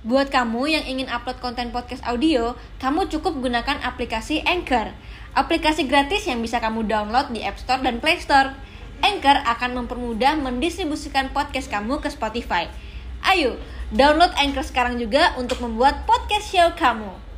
Buat 0.00 0.32
kamu 0.32 0.64
yang 0.64 0.84
ingin 0.88 1.12
upload 1.12 1.44
konten 1.44 1.76
podcast 1.76 2.00
audio, 2.08 2.56
kamu 2.80 3.12
cukup 3.12 3.36
gunakan 3.36 3.84
aplikasi 3.84 4.40
Anchor. 4.48 4.96
Aplikasi 5.36 5.84
gratis 5.84 6.24
yang 6.24 6.40
bisa 6.40 6.56
kamu 6.56 6.88
download 6.88 7.28
di 7.36 7.44
App 7.44 7.60
Store 7.60 7.84
dan 7.84 8.00
Play 8.00 8.16
Store. 8.16 8.56
Anchor 9.04 9.44
akan 9.44 9.84
mempermudah 9.84 10.40
mendistribusikan 10.40 11.28
podcast 11.36 11.68
kamu 11.68 12.00
ke 12.00 12.08
Spotify. 12.08 12.72
Ayo, 13.20 13.60
download 13.92 14.32
Anchor 14.40 14.64
sekarang 14.64 14.96
juga 14.96 15.36
untuk 15.36 15.60
membuat 15.60 16.08
podcast 16.08 16.48
show 16.48 16.72
kamu. 16.80 17.29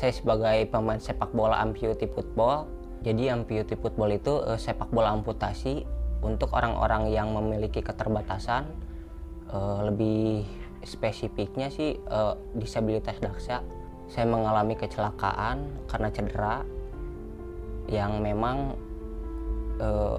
Saya 0.00 0.16
sebagai 0.16 0.64
pemain 0.72 0.96
sepak 0.96 1.36
bola 1.36 1.60
amputasi 1.60 2.08
football. 2.08 2.64
Jadi 3.04 3.28
amputasi 3.28 3.76
football 3.76 4.16
itu 4.16 4.40
eh, 4.48 4.56
sepak 4.56 4.88
bola 4.88 5.12
amputasi 5.12 5.84
untuk 6.24 6.56
orang-orang 6.56 7.12
yang 7.12 7.36
memiliki 7.36 7.84
keterbatasan. 7.84 8.64
Eh, 9.52 9.80
lebih 9.92 10.48
spesifiknya 10.88 11.68
sih 11.68 12.00
eh, 12.00 12.34
disabilitas 12.56 13.20
daksa. 13.20 13.60
Saya 14.08 14.24
mengalami 14.24 14.72
kecelakaan 14.72 15.84
karena 15.84 16.08
cedera 16.08 16.56
yang 17.92 18.24
memang 18.24 18.72
eh, 19.84 20.18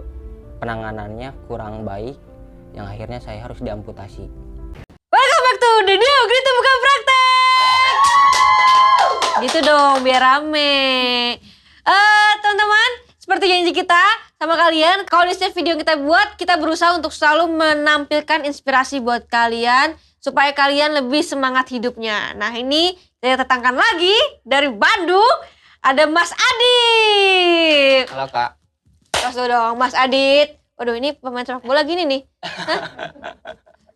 penanganannya 0.61 1.33
kurang 1.49 1.81
baik, 1.89 2.21
yang 2.77 2.85
akhirnya 2.85 3.17
saya 3.17 3.41
harus 3.41 3.57
diamputasi. 3.65 4.29
Gitu 9.41 9.57
dong 9.65 10.05
biar 10.05 10.21
rame 10.21 11.33
Eh 11.81 12.31
teman-teman 12.45 12.89
Seperti 13.17 13.49
janji 13.49 13.73
kita 13.73 13.97
sama 14.37 14.53
kalian 14.53 15.01
Kalau 15.09 15.25
di 15.25 15.33
setiap 15.33 15.57
video 15.57 15.73
yang 15.73 15.81
kita 15.81 15.97
buat 15.97 16.37
Kita 16.37 16.61
berusaha 16.61 16.93
untuk 16.93 17.09
selalu 17.09 17.49
menampilkan 17.49 18.45
inspirasi 18.45 19.01
buat 19.01 19.25
kalian 19.25 19.97
Supaya 20.21 20.53
kalian 20.53 20.93
lebih 20.93 21.25
semangat 21.25 21.73
hidupnya 21.73 22.37
Nah 22.37 22.53
ini 22.53 22.93
saya 23.17 23.41
tetangkan 23.41 23.73
lagi 23.73 24.13
Dari 24.45 24.69
Bandung 24.69 25.33
Ada 25.81 26.05
Mas 26.05 26.29
Adit 26.37 28.13
Halo 28.13 28.29
kak. 28.29 28.61
Terus 29.09 29.41
dong 29.41 29.73
Mas 29.81 29.97
Adit 29.97 30.53
Waduh 30.77 30.93
ini 31.01 31.17
pemain 31.17 31.41
sepak 31.41 31.65
bola 31.65 31.81
gini 31.81 32.05
nih 32.05 32.21
Hah? 32.45 32.81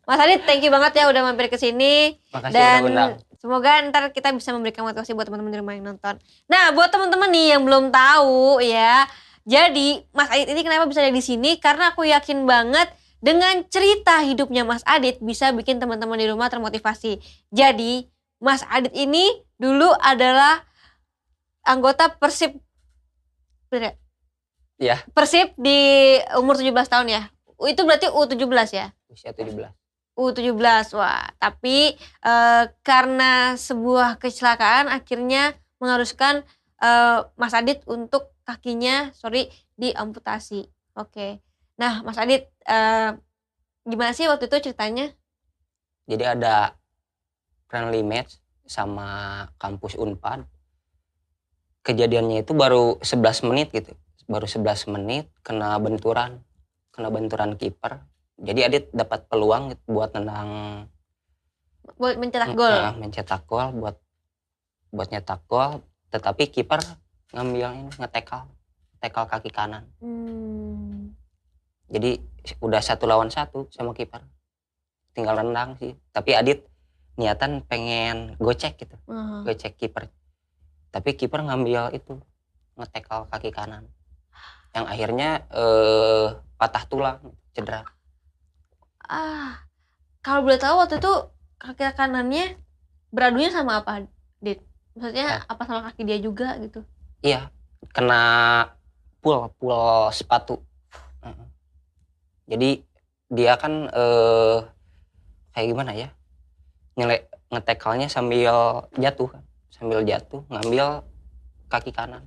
Mas 0.09 0.19
Adit 0.25 0.41
thank 0.49 0.65
you 0.65 0.73
banget 0.73 0.97
ya 0.97 1.05
udah 1.05 1.21
mampir 1.21 1.53
ke 1.53 1.57
sini 1.61 2.17
Makasih 2.33 2.49
dan 2.49 2.81
udah 2.81 2.89
undang. 2.89 3.11
Semoga 3.45 3.77
ntar 3.93 4.09
kita 4.09 4.33
bisa 4.33 4.49
memberikan 4.49 4.81
motivasi 4.81 5.13
buat 5.13 5.29
teman-teman 5.29 5.53
di 5.53 5.59
rumah 5.61 5.77
yang 5.77 5.85
nonton. 5.93 6.17
Nah, 6.49 6.73
buat 6.73 6.89
teman-teman 6.89 7.29
nih 7.29 7.53
yang 7.53 7.61
belum 7.61 7.93
tahu 7.93 8.57
ya. 8.65 9.05
Jadi, 9.45 10.01
Mas 10.09 10.33
Adit 10.33 10.49
ini 10.49 10.65
kenapa 10.65 10.89
bisa 10.89 11.05
ada 11.05 11.13
di 11.13 11.21
sini? 11.21 11.61
Karena 11.61 11.93
aku 11.93 12.01
yakin 12.09 12.49
banget 12.49 12.89
dengan 13.21 13.61
cerita 13.69 14.17
hidupnya 14.25 14.65
Mas 14.65 14.81
Adit 14.89 15.21
bisa 15.21 15.53
bikin 15.53 15.77
teman-teman 15.77 16.17
di 16.17 16.25
rumah 16.25 16.49
termotivasi. 16.49 17.21
Jadi, 17.53 18.09
Mas 18.41 18.65
Adit 18.65 18.97
ini 18.97 19.29
dulu 19.61 19.93
adalah 20.01 20.65
anggota 21.61 22.09
Persib 22.17 22.57
bener 23.69 23.81
ya? 23.85 23.93
Iya. 24.75 24.97
Persib 25.13 25.53
di 25.53 25.77
umur 26.33 26.57
17 26.57 26.73
tahun 26.89 27.07
ya. 27.13 27.21
Itu 27.69 27.85
berarti 27.85 28.09
U17 28.09 28.73
ya? 28.73 28.89
Usia 29.05 29.29
17. 29.37 29.84
U17 30.15 30.95
wah 30.95 31.27
tapi 31.37 31.95
eh, 31.99 32.63
karena 32.81 33.59
sebuah 33.59 34.17
kecelakaan 34.17 34.87
akhirnya 34.87 35.59
mengharuskan 35.77 36.47
eh, 36.79 37.19
Mas 37.35 37.53
Adit 37.53 37.83
untuk 37.85 38.31
kakinya 38.47 39.11
sorry 39.11 39.51
diamputasi 39.75 40.65
oke 40.95 41.43
nah 41.75 42.01
Mas 42.01 42.15
Adit 42.15 42.47
eh, 42.67 43.11
gimana 43.85 44.11
sih 44.15 44.25
waktu 44.25 44.49
itu 44.49 44.71
ceritanya 44.71 45.13
Jadi 46.05 46.21
ada 46.21 46.77
friendly 47.65 48.05
match 48.05 48.37
sama 48.65 49.41
kampus 49.57 49.97
Unpad. 49.97 50.45
Kejadiannya 51.85 52.45
itu 52.45 52.53
baru 52.53 52.97
11 53.01 53.49
menit 53.49 53.73
gitu. 53.73 53.93
Baru 54.25 54.45
11 54.49 54.89
menit 54.93 55.29
kena 55.41 55.77
benturan. 55.81 56.41
Kena 56.93 57.09
benturan 57.09 57.57
kiper. 57.57 58.05
Jadi 58.35 58.59
Adit 58.67 58.85
dapat 58.91 59.25
peluang 59.31 59.71
gitu 59.71 59.95
buat 59.95 60.11
nendang 60.11 60.49
buat 61.95 62.17
mencetak 62.17 62.57
gol 62.57 62.73
eh, 62.73 62.93
mencetak 62.97 63.41
gol 63.45 63.69
buat 63.77 63.95
buat 64.95 65.11
nyetak 65.11 65.43
gol, 65.45 65.83
tetapi 66.09 66.47
kiper 66.49 66.79
ngambil 67.35 67.67
ini 67.75 67.91
ngetekal 67.99 68.47
tekal 69.03 69.27
kaki 69.27 69.51
kanan. 69.51 69.83
Hmm, 69.99 71.13
Jadi 71.91 72.17
udah 72.63 72.81
satu 72.81 73.05
lawan 73.05 73.29
satu 73.29 73.67
sama 73.69 73.91
kiper. 73.93 74.23
Tinggal 75.13 75.37
rendang 75.37 75.77
sih. 75.77 75.93
Tapi 76.09 76.33
Adit 76.33 76.65
niatan 77.19 77.61
pengen 77.67 78.33
gocek 78.41 78.79
gitu. 78.81 78.95
aha. 79.05 79.45
Gocek 79.45 79.77
kiper. 79.77 80.09
Tapi 80.89 81.13
kiper 81.13 81.43
ngambil 81.43 81.93
itu 81.93 82.17
ngetekal 82.79 83.27
kaki 83.29 83.51
kanan. 83.51 83.85
Yang 84.73 84.85
akhirnya 84.89 85.29
eh, 85.53 86.27
patah 86.57 86.83
tulang, 86.87 87.19
cedera. 87.53 87.83
Ah 89.09 89.61
kalau 90.25 90.45
boleh 90.45 90.59
tahu 90.59 90.75
waktu 90.81 90.95
itu 91.01 91.13
kaki 91.61 91.83
kanannya 91.95 92.57
beradunya 93.13 93.49
sama 93.53 93.81
apa 93.81 94.05
Dit 94.41 94.59
maksudnya 94.95 95.39
Eh. 95.39 95.39
apa 95.51 95.61
sama 95.67 95.81
kaki 95.89 96.01
dia 96.07 96.17
juga 96.21 96.57
gitu 96.61 96.83
Iya, 97.25 97.49
kena 97.89 98.21
pul 99.17 99.49
pul 99.57 100.13
sepatu. 100.13 100.61
Jadi 102.45 102.85
dia 103.33 103.57
kan 103.57 103.89
eh, 103.89 104.57
kayak 105.57 105.67
gimana 105.73 105.91
ya? 105.97 106.13
Nyele 106.93 107.25
ngetekalnya 107.49 108.07
sambil 108.13 108.85
jatuh 108.93 109.33
kan. 109.33 109.43
Sambil 109.73 110.05
jatuh 110.05 110.45
ngambil 110.53 111.01
kaki 111.71 111.89
kanan. 111.89 112.21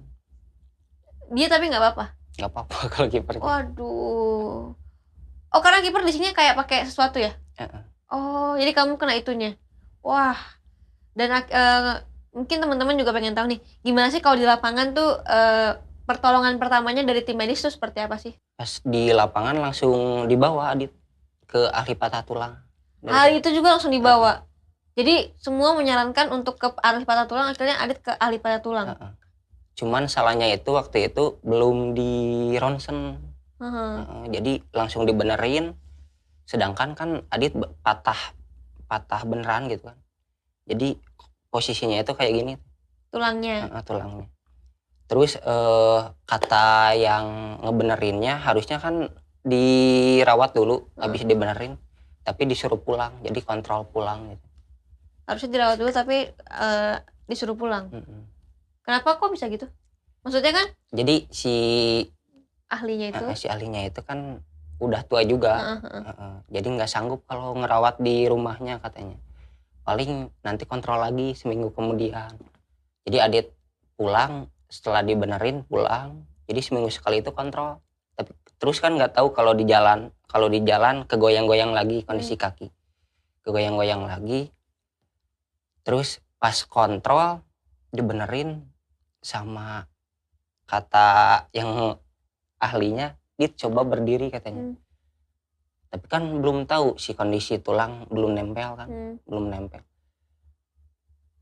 dia 1.29 1.45
tapi 1.45 1.69
nggak 1.69 1.83
apa-apa 1.85 2.19
nggak 2.39 2.51
apa-apa 2.55 2.77
kalau 2.95 3.09
kiper. 3.11 3.35
Waduh. 3.39 4.78
Oh 5.59 5.63
karena 5.63 5.83
kiper 5.83 6.07
di 6.07 6.15
sini 6.15 6.31
kayak 6.31 6.55
pakai 6.55 6.87
sesuatu 6.87 7.19
ya? 7.19 7.35
Heeh. 7.59 7.83
Oh 8.15 8.55
jadi 8.55 8.71
kamu 8.71 8.95
kena 8.95 9.19
itunya. 9.19 9.59
Wah. 10.07 10.39
Dan 11.19 11.35
eh, 11.35 11.99
mungkin 12.31 12.63
teman-teman 12.63 12.95
juga 12.95 13.11
pengen 13.11 13.35
tahu 13.35 13.51
nih, 13.51 13.59
gimana 13.83 14.07
sih 14.15 14.23
kalau 14.23 14.39
di 14.39 14.47
lapangan 14.47 14.95
tuh 14.95 15.19
eh, 15.27 15.83
pertolongan 16.07 16.63
pertamanya 16.63 17.03
dari 17.03 17.27
tim 17.27 17.35
medis 17.35 17.59
tuh 17.59 17.75
seperti 17.75 17.99
apa 17.99 18.23
sih? 18.23 18.39
Pas 18.55 18.79
di 18.87 19.11
lapangan 19.11 19.59
langsung 19.59 20.31
dibawa 20.31 20.79
Adit 20.79 20.95
ke 21.51 21.67
ahli 21.75 21.99
patah 21.99 22.23
tulang. 22.23 22.55
Dan 23.03 23.11
Hal 23.11 23.35
itu 23.35 23.51
juga 23.51 23.75
langsung 23.75 23.91
dibawa. 23.91 24.47
Jadi 24.95 25.35
semua 25.43 25.75
menyarankan 25.75 26.31
untuk 26.31 26.55
ke 26.55 26.71
ahli 26.87 27.03
patah 27.03 27.27
tulang, 27.27 27.51
akhirnya 27.51 27.83
Adit 27.83 27.99
ke 27.99 28.15
ahli 28.15 28.39
patah 28.39 28.63
tulang. 28.63 28.95
Heeh. 28.95 29.13
Cuman 29.75 30.07
salahnya 30.07 30.47
itu 30.55 30.71
waktu 30.71 31.11
itu 31.11 31.43
belum 31.43 31.99
di 31.99 32.55
ronsen. 32.63 33.28
Heeh, 33.59 34.23
jadi 34.31 34.53
langsung 34.73 35.05
dibenerin. 35.05 35.75
Sedangkan 36.49 36.97
kan 36.97 37.27
Adit 37.29 37.53
patah 37.85 38.35
patah 38.89 39.23
beneran 39.29 39.69
gitu 39.69 39.91
kan. 39.91 39.99
Jadi 40.69 40.97
posisinya 41.53 42.01
itu 42.01 42.13
kayak 42.13 42.33
gini 42.33 42.55
Tulangnya. 43.09 43.69
heeh, 43.69 43.83
tulangnya. 43.85 44.27
Terus 45.09 45.41
eh, 45.41 46.01
kata 46.29 46.93
yang 46.97 47.59
ngebenerinnya 47.65 48.37
harusnya 48.45 48.77
kan 48.77 49.09
dirawat 49.45 50.53
dulu 50.53 50.85
habis 51.01 51.25
dibenerin 51.25 51.81
tapi 52.21 52.45
disuruh 52.45 52.77
pulang 52.77 53.17
jadi 53.25 53.41
kontrol 53.41 53.89
pulang 53.89 54.37
gitu. 54.37 54.47
Harusnya 55.25 55.51
dirawat 55.53 55.77
dulu 55.81 55.91
tapi 55.93 56.29
eh, 56.37 56.97
disuruh 57.29 57.57
pulang. 57.57 57.89
Mm-mm. 57.93 58.21
Kenapa 58.85 59.17
kok 59.17 59.33
bisa 59.33 59.49
gitu? 59.49 59.69
Maksudnya 60.25 60.53
kan 60.53 60.67
Jadi 60.93 61.29
si 61.33 61.55
ahlinya 62.69 63.07
itu. 63.13 63.25
eh, 63.33 63.37
si 63.37 63.47
ahlinya 63.49 63.83
itu 63.89 64.01
kan 64.05 64.41
udah 64.79 65.03
tua 65.05 65.27
juga. 65.27 65.59
Heeh, 65.59 65.79
heeh. 65.83 66.03
Heeh. 66.07 66.35
Jadi 66.55 66.67
nggak 66.79 66.91
sanggup 66.91 67.21
kalau 67.27 67.57
ngerawat 67.59 67.99
di 67.99 68.29
rumahnya 68.31 68.79
katanya. 68.79 69.19
Paling 69.83 70.31
nanti 70.45 70.69
kontrol 70.69 71.01
lagi 71.01 71.35
seminggu 71.35 71.73
kemudian. 71.73 72.31
Jadi 73.09 73.19
Adit 73.19 73.47
pulang 73.97 74.47
setelah 74.69 75.03
dibenerin 75.03 75.65
pulang. 75.65 76.29
Jadi 76.47 76.61
seminggu 76.61 76.93
sekali 76.93 77.25
itu 77.25 77.33
kontrol. 77.33 77.81
Tapi 78.15 78.37
terus 78.61 78.79
kan 78.79 78.95
nggak 78.95 79.17
tahu 79.17 79.33
kalau 79.33 79.57
di 79.57 79.65
jalan 79.65 80.13
kalau 80.29 80.53
di 80.53 80.61
jalan 80.63 81.09
kegoyang-goyang 81.09 81.73
lagi 81.73 82.05
kondisi 82.05 82.37
kaki. 82.37 82.69
Kegoyang-goyang 83.43 84.05
lagi. 84.05 84.53
Terus 85.83 86.21
pas 86.37 86.55
kontrol 86.69 87.41
dibenerin 87.89 88.61
sama 89.25 89.89
kata 90.69 91.49
yang 91.57 91.97
ahlinya 92.59 93.15
dit 93.35 93.55
coba 93.55 93.83
berdiri 93.83 94.29
katanya 94.29 94.71
Hmm. 94.71 94.77
tapi 95.89 96.07
kan 96.07 96.23
belum 96.39 96.67
tahu 96.67 96.99
si 96.99 97.15
kondisi 97.15 97.59
tulang 97.59 98.05
belum 98.07 98.35
nempel 98.35 98.71
kan 98.75 98.89
Hmm. 98.89 99.15
belum 99.25 99.45
nempel 99.49 99.83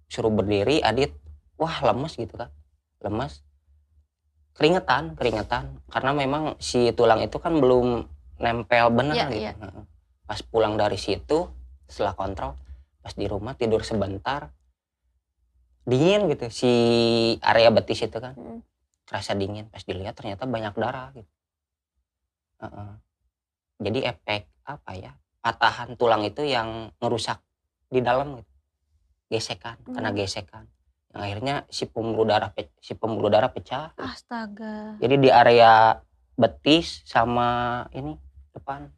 suruh 0.06 0.30
berdiri 0.30 0.78
Adit 0.80 1.10
wah 1.56 1.82
lemes 1.82 2.14
gitu 2.14 2.36
kan 2.36 2.52
lemes 3.02 3.42
keringetan 4.54 5.12
keringetan 5.14 5.82
karena 5.90 6.10
memang 6.12 6.42
si 6.56 6.88
tulang 6.92 7.20
itu 7.20 7.36
kan 7.36 7.52
belum 7.56 8.06
nempel 8.38 8.86
benar 8.88 9.16
Iya, 9.16 9.26
gitu 9.28 9.40
iya. 9.42 9.52
Heeh. 9.56 9.84
pas 10.24 10.40
pulang 10.40 10.76
dari 10.76 10.96
situ 10.96 11.48
setelah 11.86 12.12
kontrol 12.12 12.56
pas 13.00 13.12
di 13.12 13.26
rumah 13.26 13.52
tidur 13.52 13.82
sebentar 13.82 14.50
dingin 15.86 16.26
gitu 16.26 16.50
si 16.50 16.72
area 17.40 17.70
betis 17.70 18.02
itu 18.02 18.18
kan 18.18 18.34
Hmm. 18.34 18.60
Terasa 19.06 19.32
dingin 19.38 19.70
pas 19.70 19.82
dilihat 19.86 20.18
ternyata 20.18 20.44
banyak 20.44 20.74
darah 20.74 21.14
gitu 21.14 21.30
Heeh. 22.60 22.90
jadi 23.80 23.98
efek 24.10 24.42
apa 24.66 24.92
ya 24.96 25.12
patahan 25.40 25.94
tulang 25.94 26.26
itu 26.26 26.42
yang 26.42 26.90
ngerusak 26.98 27.38
di 27.86 28.02
dalam 28.02 28.42
gitu 28.42 28.52
gesekan 29.30 29.78
karena 29.86 30.10
Hmm. 30.10 30.18
gesekan 30.18 30.64
yang 31.14 31.22
akhirnya 31.22 31.54
si 31.70 31.86
pembuluh 31.86 32.26
darah 32.26 32.50
si 32.82 32.92
pembuluh 32.98 33.30
darah 33.30 33.50
pecah 33.50 33.94
Astaga. 33.94 34.98
jadi 34.98 35.14
di 35.16 35.30
area 35.30 36.02
betis 36.34 37.06
sama 37.06 37.82
ini 37.94 38.18
depan 38.52 38.90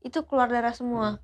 Itu 0.00 0.22
keluar 0.22 0.46
darah 0.46 0.70
semua. 0.70 1.18
Hmm. 1.18 1.22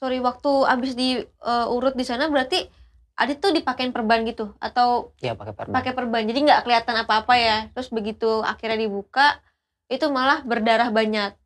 Sorry, 0.00 0.18
waktu 0.18 0.48
abis 0.64 0.96
di 0.96 1.20
eh, 1.20 1.66
urut 1.68 1.92
di 1.92 2.02
sana 2.08 2.26
berarti 2.32 2.64
Adit 3.12 3.38
tuh 3.38 3.52
dipakein 3.52 3.92
perban 3.92 4.24
gitu 4.24 4.56
atau 4.56 5.12
ya 5.20 5.36
pakai 5.36 5.52
perban 5.52 5.74
pakai 5.76 5.92
perban. 5.92 6.22
Jadi 6.24 6.38
nggak 6.48 6.60
kelihatan 6.64 6.96
apa-apa 7.04 7.34
ya. 7.36 7.56
Terus 7.76 7.92
begitu 7.92 8.40
akhirnya 8.40 8.80
dibuka 8.80 9.40
itu 9.92 10.08
malah 10.08 10.40
berdarah 10.42 10.88
banyak. 10.88 11.36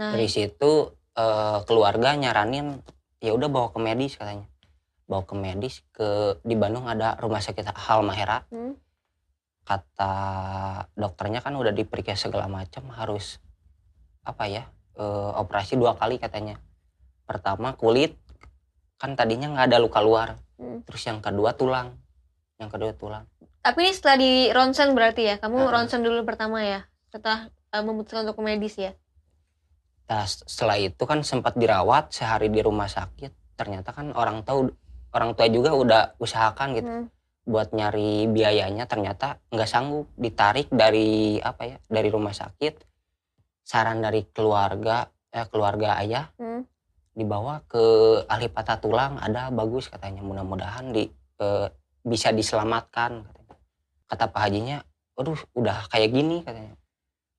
Nah, 0.00 0.12
dari 0.16 0.28
situ 0.28 0.96
eh, 1.16 1.58
keluarga 1.68 2.16
nyaranin 2.16 2.80
ya 3.20 3.32
udah 3.32 3.48
bawa 3.48 3.68
ke 3.72 3.78
medis 3.80 4.16
katanya 4.16 4.48
bawa 5.06 5.22
ke 5.24 5.34
medis 5.38 5.80
ke 5.94 6.38
di 6.42 6.58
Bandung 6.58 6.90
ada 6.90 7.14
rumah 7.16 7.38
sakit 7.40 7.70
Halmahera 7.72 8.44
hmm, 8.50 8.74
kata 9.66 10.14
dokternya 10.94 11.40
kan 11.40 11.54
udah 11.54 11.72
diperiksa 11.72 12.28
segala 12.28 12.50
macam 12.50 12.90
harus 12.92 13.38
apa 14.26 14.50
ya 14.50 14.66
eh, 14.98 15.32
operasi 15.38 15.78
dua 15.78 15.94
kali 15.94 16.18
katanya 16.18 16.58
pertama 17.26 17.74
kulit 17.78 18.18
kan 18.98 19.14
tadinya 19.14 19.50
nggak 19.54 19.66
ada 19.72 19.78
luka 19.78 20.00
luar 20.02 20.38
hmm. 20.56 20.84
terus 20.88 21.02
yang 21.06 21.20
kedua 21.20 21.52
tulang 21.54 21.96
yang 22.56 22.72
kedua 22.72 22.92
tulang 22.96 23.24
Tapi 23.60 23.78
ini 23.82 23.92
setelah 23.92 24.16
di 24.22 24.32
ronsen 24.54 24.94
berarti 24.94 25.26
ya. 25.26 25.36
Kamu 25.42 25.58
Heeh. 25.58 25.72
ronsen 25.74 26.00
dulu 26.06 26.22
pertama 26.22 26.62
ya. 26.62 26.86
Setelah 27.10 27.50
eh, 27.50 27.82
memutuskan 27.82 28.22
untuk 28.22 28.38
medis 28.38 28.78
ya. 28.78 28.94
Nah, 30.06 30.22
setelah 30.22 30.78
itu 30.78 31.02
kan 31.02 31.26
sempat 31.26 31.58
dirawat 31.58 32.14
sehari 32.14 32.46
di 32.46 32.62
rumah 32.62 32.86
sakit 32.86 33.58
ternyata 33.58 33.90
kan 33.90 34.14
orang 34.14 34.46
tahu 34.46 34.70
orang 35.10 35.34
tua 35.34 35.48
juga 35.50 35.74
udah 35.74 36.02
usahakan 36.22 36.68
gitu 36.78 36.86
Hmm. 36.86 37.06
buat 37.42 37.74
nyari 37.74 38.30
biayanya 38.30 38.86
ternyata 38.86 39.42
nggak 39.50 39.66
sanggup 39.66 40.06
ditarik 40.14 40.70
dari 40.70 41.42
apa 41.42 41.62
ya 41.66 41.76
dari 41.90 42.06
rumah 42.12 42.36
sakit 42.36 42.86
saran 43.66 43.98
dari 43.98 44.28
keluarga 44.30 45.10
eh, 45.32 45.46
keluarga 45.50 45.98
ayah 45.98 46.30
Hmm. 46.38 46.62
Dibawa 47.16 47.64
ke 47.64 47.84
ahli 48.28 48.52
patah 48.52 48.76
tulang 48.76 49.16
ada 49.16 49.48
bagus 49.48 49.88
katanya. 49.88 50.20
Mudah-mudahan 50.20 50.92
di 50.92 51.08
eh, 51.40 51.66
bisa 52.04 52.30
diselamatkan 52.30 53.24
katanya. 53.24 53.56
kata 54.06 54.30
pak 54.30 54.40
hajinya 54.46 54.78
aduh 55.16 55.40
udah 55.56 55.88
kayak 55.88 56.12
gini 56.12 56.44
katanya. 56.44 56.76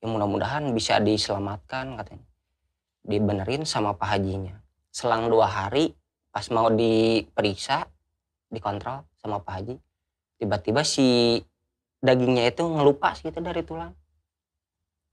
Ya 0.02 0.06
mudah-mudahan 0.10 0.74
bisa 0.74 0.98
diselamatkan 0.98 1.94
katanya. 1.96 2.26
Dibenerin 3.06 3.64
sama 3.64 3.94
pak 3.94 4.18
hajinya. 4.18 4.58
Selang 4.90 5.30
dua 5.30 5.46
hari 5.46 5.94
pas 6.34 6.50
mau 6.50 6.74
diperiksa 6.74 7.86
dikontrol 8.50 9.06
sama 9.22 9.40
pak 9.40 9.54
haji 9.62 9.76
tiba-tiba 10.38 10.82
si 10.86 11.38
dagingnya 12.02 12.50
itu 12.50 12.66
ngelupas 12.66 13.22
gitu 13.22 13.38
dari 13.42 13.62
tulang. 13.62 13.94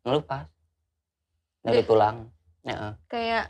Ngelupas. 0.05 0.45
Dari 1.65 1.81
Deh. 1.81 1.87
tulang. 1.89 2.29
Heeh. 2.65 2.93
Kayak 3.09 3.45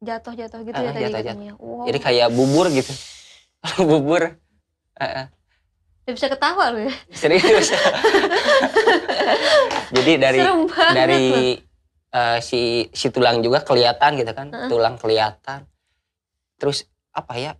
jatuh-jatuh 0.00 0.60
gitu 0.62 0.74
Ah, 0.74 0.84
ya 0.84 0.90
tadi 0.90 1.04
jatuh-jatuh. 1.04 1.26
katanya. 1.34 1.52
Wow. 1.56 1.84
jadi 1.84 1.98
kayak 1.98 2.28
bubur 2.30 2.66
gitu 2.70 2.92
bubur 3.88 4.22
Heeh. 4.94 5.26
Udah 6.02 6.14
bisa 6.14 6.26
ketawa 6.26 6.64
lu 6.70 6.80
ya. 6.84 6.94
serius 7.12 7.68
jadi 9.94 10.12
dari 10.16 10.38
dari 10.94 11.24
eh, 12.08 12.38
si 12.40 12.60
si 12.90 13.06
tulang 13.08 13.40
juga 13.40 13.60
kelihatan 13.60 14.16
gitu 14.16 14.32
kan 14.32 14.48
Heeh. 14.48 14.68
tulang 14.68 14.96
kelihatan 14.96 15.66
terus 16.56 16.86
apa 17.10 17.34
ya 17.34 17.52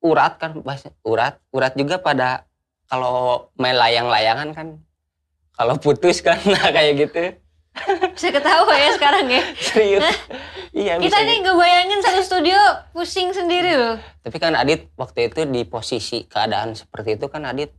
urat 0.00 0.36
kan 0.36 0.60
bahasa 0.60 0.92
urat 1.02 1.40
urat 1.50 1.72
juga 1.74 1.98
pada 1.98 2.44
kalau 2.86 3.48
main 3.56 3.74
layang-layangan 3.74 4.48
kan 4.52 4.68
kalau 5.52 5.74
putus 5.76 6.20
kan 6.20 6.38
nah 6.44 6.70
kayak 6.74 6.94
gitu 7.00 7.22
Bisa 8.10 8.28
ketawa 8.30 8.72
ya 8.72 8.90
sekarang 8.92 9.26
ya. 9.26 9.42
serius 9.68 10.04
iya 10.70 10.96
Kita 10.96 11.18
nih 11.18 11.40
ngebayangin 11.40 12.00
satu 12.00 12.20
studio 12.20 12.56
pusing 12.90 13.30
sendiri 13.30 13.72
loh. 13.72 13.96
tapi 14.18 14.36
kan 14.36 14.52
Adit 14.52 14.88
waktu 14.94 15.28
itu 15.28 15.44
di 15.44 15.62
posisi 15.62 16.24
keadaan 16.24 16.72
seperti 16.72 17.14
itu 17.14 17.26
kan 17.26 17.44
Adit 17.44 17.70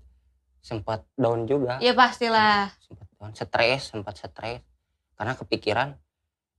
sempat 0.59 1.05
down 1.13 1.43
juga 1.43 1.77
Ya 1.77 1.91
pastilah. 1.91 2.71
sempat 2.79 3.07
down 3.11 3.31
stres 3.31 3.81
sempat 3.87 4.13
stres 4.15 4.61
karena 5.13 5.33
kepikiran 5.33 5.89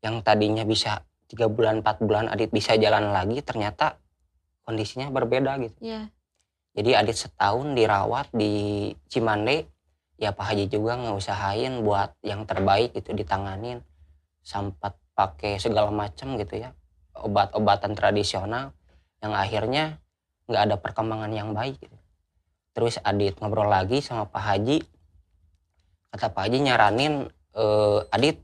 yang 0.01 0.21
tadinya 0.21 0.63
bisa 0.63 1.03
tiga 1.27 1.47
bulan 1.47 1.79
empat 1.79 2.01
bulan 2.01 2.27
Adit 2.27 2.49
bisa 2.49 2.75
jalan 2.75 3.11
lagi 3.11 3.39
ternyata 3.41 3.99
kondisinya 4.63 5.09
berbeda 5.09 5.57
gitu 5.59 5.79
Ya. 5.81 6.11
jadi 6.73 6.99
Adit 6.99 7.19
setahun 7.19 7.73
dirawat 7.73 8.29
di 8.31 8.53
Cimande 9.07 9.67
ya 10.19 10.35
Pak 10.35 10.53
Haji 10.53 10.67
juga 10.67 10.99
ngeusahain 10.99 11.81
buat 11.87 12.13
yang 12.27 12.43
terbaik 12.45 12.93
itu 12.99 13.15
ditanganin. 13.15 13.81
Sempat 14.43 14.99
pakai 15.15 15.63
segala 15.63 15.95
macam 15.95 16.35
gitu 16.35 16.59
ya. 16.59 16.75
Obat-obatan 17.15 17.95
tradisional 17.95 18.75
yang 19.23 19.33
akhirnya 19.35 20.03
nggak 20.51 20.63
ada 20.69 20.77
perkembangan 20.79 21.31
yang 21.31 21.55
baik 21.55 21.79
gitu. 21.79 21.97
terus 22.75 22.95
Adit 23.03 23.35
ngobrol 23.43 23.67
lagi 23.67 23.99
sama 23.99 24.27
Pak 24.31 24.43
Haji. 24.43 24.79
Kata 26.15 26.31
Pak 26.31 26.43
Haji 26.47 26.59
nyaranin 26.63 27.27
eh, 27.55 28.01
Adit 28.15 28.39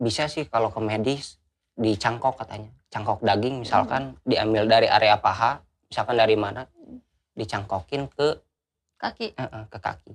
bisa 0.00 0.28
sih 0.28 0.48
kalau 0.48 0.72
ke 0.72 0.80
medis 0.80 1.40
dicangkok 1.76 2.40
katanya. 2.40 2.72
Cangkok 2.88 3.20
daging 3.20 3.60
misalkan 3.60 4.16
diambil 4.24 4.64
dari 4.64 4.88
area 4.88 5.20
paha 5.20 5.60
misalkan 5.90 6.16
dari 6.16 6.36
mana 6.38 6.64
dicangkokin 7.36 8.08
ke 8.08 8.40
Kaki. 8.96 9.36
eh, 9.36 9.44
eh, 9.44 9.64
ke 9.68 9.76
kaki 9.76 10.12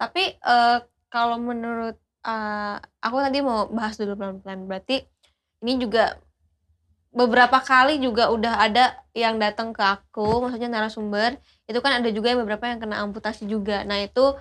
Tapi 0.00 0.36
eh, 0.36 0.78
kalau 1.12 1.36
menurut 1.38 1.96
eh, 2.26 2.76
aku 3.04 3.16
tadi 3.22 3.38
mau 3.44 3.70
bahas 3.70 3.94
dulu 4.00 4.18
pelan-pelan. 4.18 4.66
Berarti 4.66 5.04
ini 5.64 5.80
juga 5.80 6.18
beberapa 7.14 7.62
kali 7.62 8.02
juga 8.02 8.28
udah 8.34 8.58
ada 8.58 8.98
yang 9.14 9.38
datang 9.38 9.70
ke 9.70 9.80
aku, 9.80 10.42
maksudnya 10.42 10.66
narasumber. 10.66 11.38
Itu 11.70 11.78
kan 11.78 12.02
ada 12.02 12.10
juga 12.10 12.34
yang 12.34 12.42
beberapa 12.42 12.66
yang 12.66 12.82
kena 12.82 13.00
amputasi 13.06 13.46
juga. 13.46 13.86
Nah 13.86 14.02
itu 14.02 14.34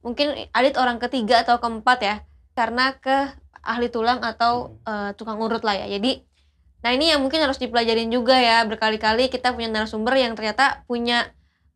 mungkin 0.00 0.32
Adit 0.54 0.78
orang 0.78 0.96
ketiga 1.02 1.42
atau 1.44 1.58
keempat 1.60 1.98
ya, 2.00 2.16
karena 2.54 2.94
ke 2.96 3.34
ahli 3.60 3.90
tulang 3.92 4.22
atau 4.22 4.78
eh, 4.86 5.10
tukang 5.18 5.42
urut 5.42 5.60
lah 5.66 5.74
ya. 5.74 5.86
Jadi, 5.90 6.22
nah 6.80 6.94
ini 6.94 7.12
yang 7.12 7.20
mungkin 7.20 7.42
harus 7.42 7.58
dipelajarin 7.58 8.08
juga 8.08 8.38
ya. 8.38 8.62
Berkali-kali 8.64 9.28
kita 9.28 9.52
punya 9.52 9.68
narasumber 9.68 10.14
yang 10.16 10.32
ternyata 10.38 10.86
punya 10.86 11.28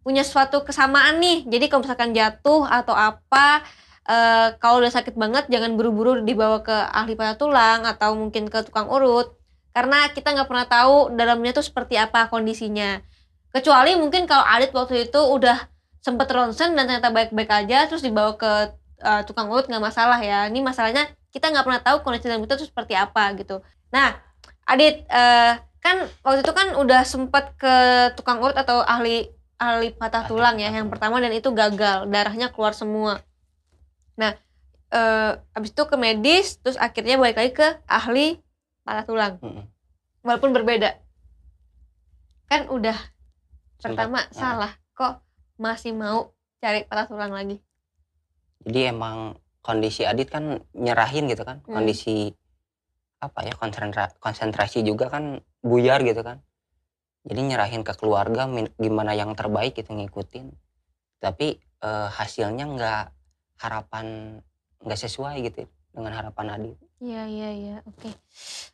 punya 0.05 0.23
suatu 0.23 0.63
kesamaan 0.63 1.19
nih. 1.19 1.49
Jadi 1.49 1.65
kalau 1.73 1.83
misalkan 1.89 2.13
jatuh 2.13 2.69
atau 2.69 2.93
apa, 2.93 3.65
eh, 4.05 4.49
kalau 4.61 4.85
udah 4.85 4.93
sakit 4.93 5.17
banget 5.17 5.49
jangan 5.49 5.75
buru-buru 5.75 6.21
dibawa 6.23 6.61
ke 6.61 6.77
ahli 6.93 7.17
patah 7.17 7.37
tulang 7.41 7.81
atau 7.89 8.13
mungkin 8.15 8.53
ke 8.53 8.63
tukang 8.69 8.87
urut. 8.93 9.33
Karena 9.75 10.07
kita 10.13 10.37
nggak 10.37 10.47
pernah 10.47 10.67
tahu 10.69 11.17
dalamnya 11.17 11.57
tuh 11.57 11.65
seperti 11.67 11.97
apa 11.99 12.29
kondisinya. 12.31 13.01
Kecuali 13.51 13.97
mungkin 13.99 14.29
kalau 14.29 14.45
Adit 14.45 14.71
waktu 14.77 15.09
itu 15.11 15.19
udah 15.19 15.59
sempet 16.05 16.29
ronsen 16.31 16.77
dan 16.77 16.85
ternyata 16.87 17.11
baik-baik 17.11 17.51
aja, 17.65 17.89
terus 17.89 18.05
dibawa 18.05 18.37
ke 18.37 18.53
eh, 19.03 19.23
tukang 19.27 19.49
urut 19.51 19.67
nggak 19.67 19.83
masalah 19.83 20.21
ya. 20.21 20.47
Ini 20.53 20.61
masalahnya 20.63 21.09
kita 21.33 21.51
nggak 21.51 21.65
pernah 21.67 21.83
tahu 21.83 21.97
kondisi 22.07 22.29
dalam 22.31 22.45
itu 22.45 22.55
tuh 22.55 22.69
seperti 22.69 22.95
apa 22.95 23.35
gitu. 23.41 23.65
Nah, 23.91 24.15
Adit 24.69 25.09
eh, 25.09 25.53
kan 25.85 25.97
waktu 26.25 26.41
itu 26.41 26.53
kan 26.57 26.69
udah 26.81 27.03
sempet 27.05 27.45
ke 27.61 27.75
tukang 28.17 28.41
urut 28.41 28.57
atau 28.57 28.81
ahli 28.81 29.29
ahli 29.57 29.91
patah 29.91 30.27
tulang 30.27 30.59
ya 30.59 30.69
yang 30.69 30.91
pertama 30.91 31.19
dan 31.19 31.31
itu 31.31 31.49
gagal 31.51 32.07
darahnya 32.07 32.51
keluar 32.51 32.73
semua. 32.73 33.23
Nah 34.15 34.35
eh, 34.91 35.33
abis 35.53 35.71
itu 35.71 35.83
ke 35.85 35.97
medis 35.97 36.59
terus 36.59 36.75
akhirnya 36.77 37.17
balik 37.17 37.37
lagi 37.37 37.53
ke 37.53 37.69
ahli 37.85 38.39
patah 38.83 39.05
tulang. 39.05 39.35
Mm-mm. 39.41 39.65
walaupun 40.21 40.51
berbeda. 40.53 40.97
Kan 42.47 42.69
udah 42.69 42.97
Sempat- 43.77 44.09
pertama 44.09 44.19
Nah, 44.21 44.33
salah 44.33 44.73
kok 44.93 45.21
masih 45.57 45.93
mau 45.93 46.33
cari 46.59 46.85
patah 46.85 47.07
tulang 47.07 47.31
lagi? 47.31 47.61
Jadi 48.65 48.81
emang 48.89 49.37
kondisi 49.61 50.05
Adit 50.05 50.29
kan 50.29 50.61
nyerahin 50.73 51.29
gitu 51.29 51.41
kan 51.43 51.61
Hmm. 51.65 51.77
kondisi 51.77 52.33
apa 53.17 53.41
ya 53.43 53.53
konsentra 53.53 54.13
konsentrasi 54.21 54.81
juga 54.81 55.09
kan 55.09 55.41
buyar 55.61 56.05
gitu 56.05 56.21
kan 56.21 56.45
jadi 57.25 57.41
nyerahin 57.41 57.83
ke 57.83 57.97
keluarga 57.97 58.45
gimana 58.77 59.17
yang 59.17 59.33
terbaik 59.33 59.75
gitu 59.77 59.97
ngikutin. 59.97 60.53
Tapi 61.21 61.57
eh, 61.61 62.09
hasilnya 62.13 62.65
nggak 62.69 63.05
harapan 63.65 64.39
nggak 64.85 65.01
sesuai 65.01 65.41
gitu 65.49 65.65
dengan 65.95 66.13
harapan 66.13 66.47
Adit 66.59 66.77
Iya 67.01 67.23
iya 67.29 67.49
iya. 67.53 67.77
Oke. 67.89 68.13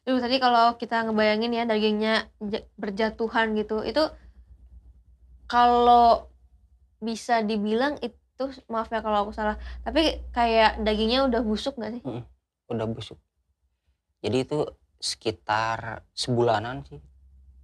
Duh 0.07 0.19
tadi 0.19 0.37
kalau 0.43 0.75
kita 0.79 1.07
ngebayangin 1.07 1.53
ya 1.55 1.65
dagingnya 1.67 2.15
ja- 2.43 2.67
berjatuhan 2.79 3.55
gitu 3.59 3.83
itu 3.87 4.03
kalau 5.51 6.31
bisa 7.03 7.43
dibilang 7.43 7.99
itu 8.05 8.45
maaf 8.71 8.89
ya 8.93 9.03
kalau 9.03 9.27
aku 9.29 9.33
salah 9.35 9.57
tapi 9.83 10.21
kayak 10.31 10.79
dagingnya 10.85 11.27
udah 11.27 11.43
busuk 11.43 11.75
nggak 11.77 12.01
sih? 12.01 12.03
udah 12.71 12.87
busuk. 12.87 13.19
Jadi 14.23 14.37
itu 14.47 14.59
sekitar 15.01 16.05
sebulanan 16.13 16.85
sih 16.87 17.01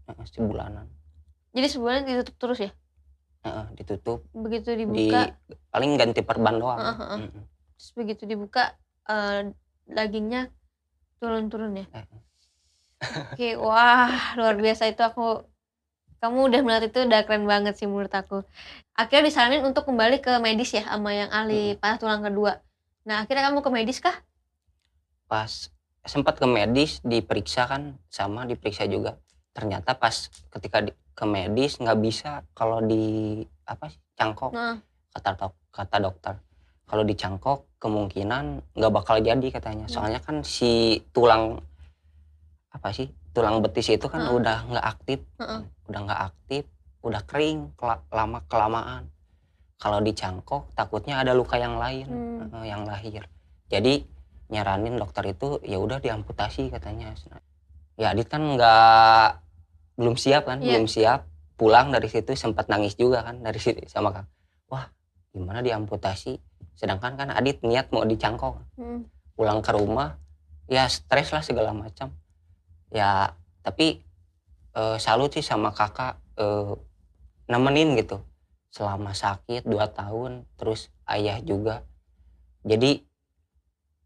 Heeh, 0.07 0.27
sebulanan 0.31 0.87
Jadi 1.57 1.67
sebulan 1.73 2.05
ditutup 2.07 2.37
terus 2.39 2.59
ya? 2.63 2.71
Heeh, 3.47 3.67
ditutup 3.79 4.27
Begitu 4.35 4.75
di 4.75 4.87
dibuka 4.87 5.21
paling 5.71 5.91
ganti 6.01 6.21
perban 6.23 6.57
doang 6.59 6.79
Heeh, 6.81 6.97
heeh. 7.01 7.19
Mm-mm. 7.27 7.45
terus 7.77 7.91
begitu 7.93 8.23
dibuka 8.25 8.63
eh, 9.09 9.53
dagingnya 9.87 10.51
turun-turun 11.21 11.83
ya? 11.83 11.87
Heeh. 11.93 12.19
Oke, 13.37 13.49
wah 13.61 14.33
luar 14.39 14.57
biasa 14.57 14.89
itu 14.89 15.03
aku 15.05 15.45
kamu 16.23 16.39
udah 16.49 16.61
melihat 16.65 16.85
itu 16.89 16.99
udah 17.07 17.21
keren 17.29 17.45
banget 17.45 17.75
sih 17.79 17.87
menurut 17.91 18.13
aku. 18.13 18.41
Akhirnya 18.97 19.29
disaranin 19.29 19.63
untuk 19.69 19.85
kembali 19.89 20.17
ke 20.25 20.33
medis 20.41 20.71
ya 20.73 20.85
sama 20.89 21.13
yang 21.13 21.31
ahli 21.33 21.77
patah 21.81 21.99
tulang 22.03 22.23
kedua. 22.25 22.53
Nah 23.09 23.17
akhirnya 23.23 23.53
kamu 23.53 23.61
ke 23.65 23.71
medis 23.73 23.99
kah? 24.01 24.17
pas 25.31 25.53
sempat 26.07 26.35
ke 26.39 26.47
medis 26.47 27.03
diperiksa 27.03 27.63
kan 27.67 27.83
sama 28.11 28.47
diperiksa 28.51 28.87
juga 28.87 29.19
ternyata 29.57 29.97
pas 29.97 30.13
ketika 30.53 30.85
di- 30.85 30.93
ke 31.17 31.25
medis 31.25 31.81
nggak 31.81 31.97
bisa 31.97 32.45
kalau 32.53 32.85
di 32.85 33.41
apa 33.65 33.89
sih 33.89 33.97
cangkok 34.13 34.53
Nah, 34.53 34.77
kata 35.17 35.31
dok- 35.33 35.65
kata 35.73 35.97
dokter 35.97 36.35
kalau 36.85 37.03
dicangkok 37.03 37.65
kemungkinan 37.81 38.45
nggak 38.77 38.93
bakal 38.93 39.17
jadi 39.17 39.49
katanya 39.49 39.89
Hmm. 39.89 39.95
soalnya 39.97 40.21
kan 40.21 40.45
si 40.45 41.01
tulang 41.11 41.57
apa 42.69 42.93
sih 42.93 43.09
tulang 43.33 43.65
betis 43.65 43.89
itu 43.89 44.05
kan 44.07 44.29
Heeh. 44.29 44.37
udah 44.37 44.59
nggak 44.69 44.87
aktif 44.87 45.19
Heeh. 45.41 45.61
udah 45.89 46.01
nggak 46.05 46.21
aktif 46.29 46.63
udah 47.01 47.23
kering 47.25 47.73
kela- 47.75 48.05
lama 48.13 48.45
kelamaan 48.45 49.09
kalau 49.81 50.05
dicangkok 50.05 50.69
takutnya 50.77 51.17
ada 51.17 51.33
luka 51.33 51.57
yang 51.57 51.81
lain 51.81 52.05
Hmm. 52.05 52.53
eh, 52.61 52.69
yang 52.69 52.85
lahir 52.85 53.25
jadi 53.73 54.05
nyaranin 54.53 55.01
dokter 55.01 55.25
itu 55.27 55.59
ya 55.65 55.81
udah 55.81 55.97
diamputasi 55.97 56.69
katanya 56.69 57.17
ya 57.97 58.13
Adit 58.13 58.29
kan 58.29 58.45
nggak 58.45 59.46
belum 59.97 60.15
siap 60.15 60.47
kan? 60.47 60.61
Iya. 60.61 60.79
belum 60.79 60.87
siap. 60.87 61.21
Pulang 61.57 61.89
dari 61.89 62.07
situ 62.13 62.37
sempat 62.37 62.69
nangis 62.69 63.01
juga 63.01 63.25
kan 63.25 63.41
dari 63.41 63.57
situ 63.57 63.81
sama 63.89 64.13
kang 64.13 64.29
wah 64.69 64.93
gimana 65.33 65.65
diamputasi? 65.65 66.37
Sedangkan 66.77 67.17
kan 67.17 67.29
Adit 67.33 67.65
niat 67.65 67.89
mau 67.89 68.05
dicangkok. 68.05 68.61
Hmm, 68.77 69.09
pulang 69.33 69.65
ke 69.65 69.73
rumah 69.73 70.21
ya 70.69 70.85
stres 70.91 71.33
lah 71.33 71.41
segala 71.41 71.73
macam. 71.73 72.13
Ya 72.93 73.33
tapi 73.65 74.05
eh, 74.77 74.97
salut 75.01 75.33
sih 75.33 75.45
sama 75.45 75.73
kakak 75.73 76.21
eh, 76.37 76.75
nemenin 77.49 77.97
gitu. 77.97 78.21
Selama 78.69 79.17
sakit 79.17 79.65
dua 79.65 79.89
tahun 79.89 80.45
terus 80.61 80.93
ayah 81.09 81.41
juga. 81.41 81.81
Jadi 82.67 83.01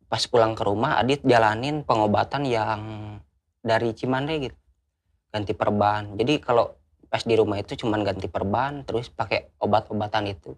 pas 0.07 0.23
pulang 0.27 0.55
ke 0.55 0.63
rumah 0.63 1.03
Adit 1.03 1.23
jalanin 1.27 1.83
pengobatan 1.83 2.47
yang 2.47 2.83
dari 3.63 3.95
Cimande 3.95 4.39
gitu 4.39 4.60
ganti 5.31 5.55
perban. 5.55 6.19
Jadi 6.19 6.43
kalau 6.43 6.75
pas 7.11 7.23
di 7.27 7.35
rumah 7.35 7.59
itu 7.59 7.75
cuman 7.75 8.07
ganti 8.07 8.31
perban 8.31 8.87
terus 8.87 9.11
pakai 9.11 9.51
obat-obatan 9.59 10.31
itu. 10.31 10.55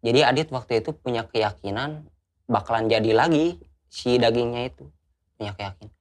Jadi 0.00 0.24
Adit 0.24 0.48
waktu 0.48 0.80
itu 0.80 0.96
punya 0.96 1.28
keyakinan 1.28 2.08
bakalan 2.48 2.88
jadi 2.88 3.12
lagi 3.12 3.60
si 3.92 4.16
dagingnya 4.16 4.72
itu 4.72 4.88
punya 5.36 5.52
keyakinan. 5.52 5.94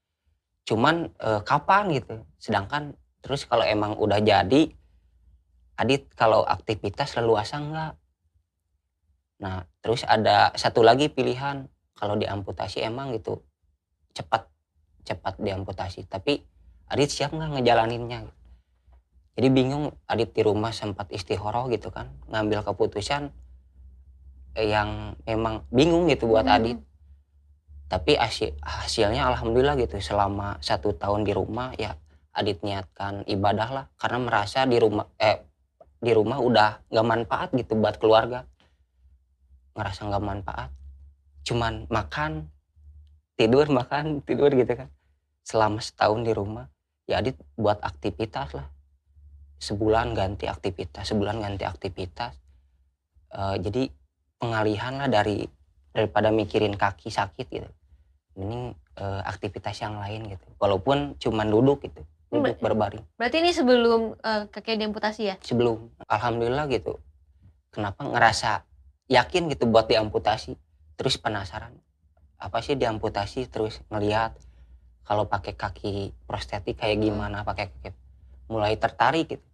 Cuman 0.64 0.96
eh, 1.20 1.42
kapan 1.44 1.92
gitu. 1.96 2.24
Sedangkan 2.40 2.96
terus 3.20 3.44
kalau 3.44 3.68
emang 3.68 4.00
udah 4.00 4.24
jadi 4.24 4.72
Adit 5.76 6.08
kalau 6.16 6.46
aktivitas 6.46 7.16
leluasa 7.18 7.58
enggak 7.58 7.94
nah 9.42 9.66
terus 9.82 10.06
ada 10.06 10.54
satu 10.54 10.86
lagi 10.86 11.10
pilihan. 11.10 11.66
Kalau 11.98 12.18
diamputasi 12.18 12.82
emang 12.82 13.14
gitu 13.14 13.42
cepat 14.14 14.50
cepat 15.06 15.38
diamputasi. 15.38 16.06
Tapi 16.10 16.42
Adit 16.92 17.08
siap 17.08 17.32
nggak 17.32 17.56
ngejalaninnya? 17.56 18.28
Jadi 19.40 19.48
bingung 19.48 19.96
Adit 20.12 20.36
di 20.36 20.44
rumah 20.44 20.76
sempat 20.76 21.08
istihoroh 21.08 21.72
gitu 21.72 21.88
kan 21.88 22.12
ngambil 22.28 22.68
keputusan 22.68 23.32
yang 24.60 25.16
memang 25.24 25.64
bingung 25.72 26.12
gitu 26.12 26.28
buat 26.28 26.44
hmm, 26.44 26.56
Adit. 26.60 26.80
Tapi 27.88 28.20
hasil, 28.20 28.60
hasilnya 28.60 29.24
alhamdulillah 29.24 29.80
gitu 29.80 30.04
selama 30.04 30.60
satu 30.60 30.92
tahun 30.92 31.24
di 31.24 31.32
rumah 31.32 31.72
ya 31.80 31.96
Adit 32.36 32.60
niatkan 32.60 33.24
ibadah 33.24 33.70
lah 33.72 33.86
karena 33.96 34.20
merasa 34.28 34.68
di 34.68 34.76
rumah 34.76 35.08
eh 35.16 35.48
di 36.04 36.12
rumah 36.12 36.44
udah 36.44 36.92
nggak 36.92 37.08
manfaat 37.08 37.50
gitu 37.56 37.80
buat 37.80 37.96
keluarga. 38.04 38.44
Ngerasa 39.80 40.12
nggak 40.12 40.26
manfaat. 40.28 40.70
Cuman 41.48 41.88
makan 41.88 42.52
tidur 43.40 43.72
makan 43.72 44.20
tidur 44.28 44.52
gitu 44.52 44.76
kan. 44.76 44.92
Selama 45.48 45.80
setahun 45.80 46.28
di 46.28 46.36
rumah 46.36 46.68
ya 47.12 47.20
Adit 47.20 47.36
buat 47.60 47.84
aktivitas 47.84 48.56
lah. 48.56 48.68
Sebulan 49.62 50.16
ganti 50.16 50.48
aktivitas 50.48 51.12
sebulan 51.12 51.44
ganti 51.44 51.68
aktivitas. 51.68 52.34
Eh, 53.36 53.56
jadi 53.60 53.92
pengalihan 54.40 54.96
lah 54.98 55.12
dari 55.12 55.44
daripada 55.92 56.32
mikirin 56.32 56.80
kaki 56.80 57.12
sakit 57.12 57.48
gitu. 57.52 57.70
Mending 58.40 58.74
eh, 58.96 59.22
aktivitas 59.28 59.76
yang 59.84 60.00
lain 60.00 60.32
gitu. 60.32 60.48
Walaupun 60.56 61.20
cuman 61.20 61.52
duduk 61.52 61.84
gitu 61.84 62.02
duduk 62.32 62.56
Ber- 62.64 62.72
berbaring. 62.72 63.04
Berarti 63.20 63.44
ini 63.44 63.52
sebelum 63.52 64.16
eh, 64.24 64.48
kakek 64.48 64.80
diamputasi 64.80 65.22
ya? 65.28 65.36
sebelum. 65.44 65.92
Alhamdulillah 66.08 66.66
gitu. 66.72 66.96
Kenapa 67.76 68.08
ngerasa 68.08 68.64
yakin 69.12 69.52
gitu 69.52 69.68
buat 69.68 69.92
diamputasi? 69.92 70.56
Terus 70.96 71.20
penasaran 71.20 71.76
apa 72.40 72.64
sih 72.64 72.80
diamputasi? 72.80 73.52
Terus 73.52 73.84
ngelihat 73.92 74.34
kalau 75.06 75.26
pakai 75.26 75.58
kaki 75.58 76.14
prostetik 76.30 76.78
kayak 76.78 77.02
gimana 77.02 77.42
pakai 77.42 77.74
kaki 77.74 77.90
mulai 78.52 78.76
tertarik 78.76 79.32
gitu. 79.32 79.46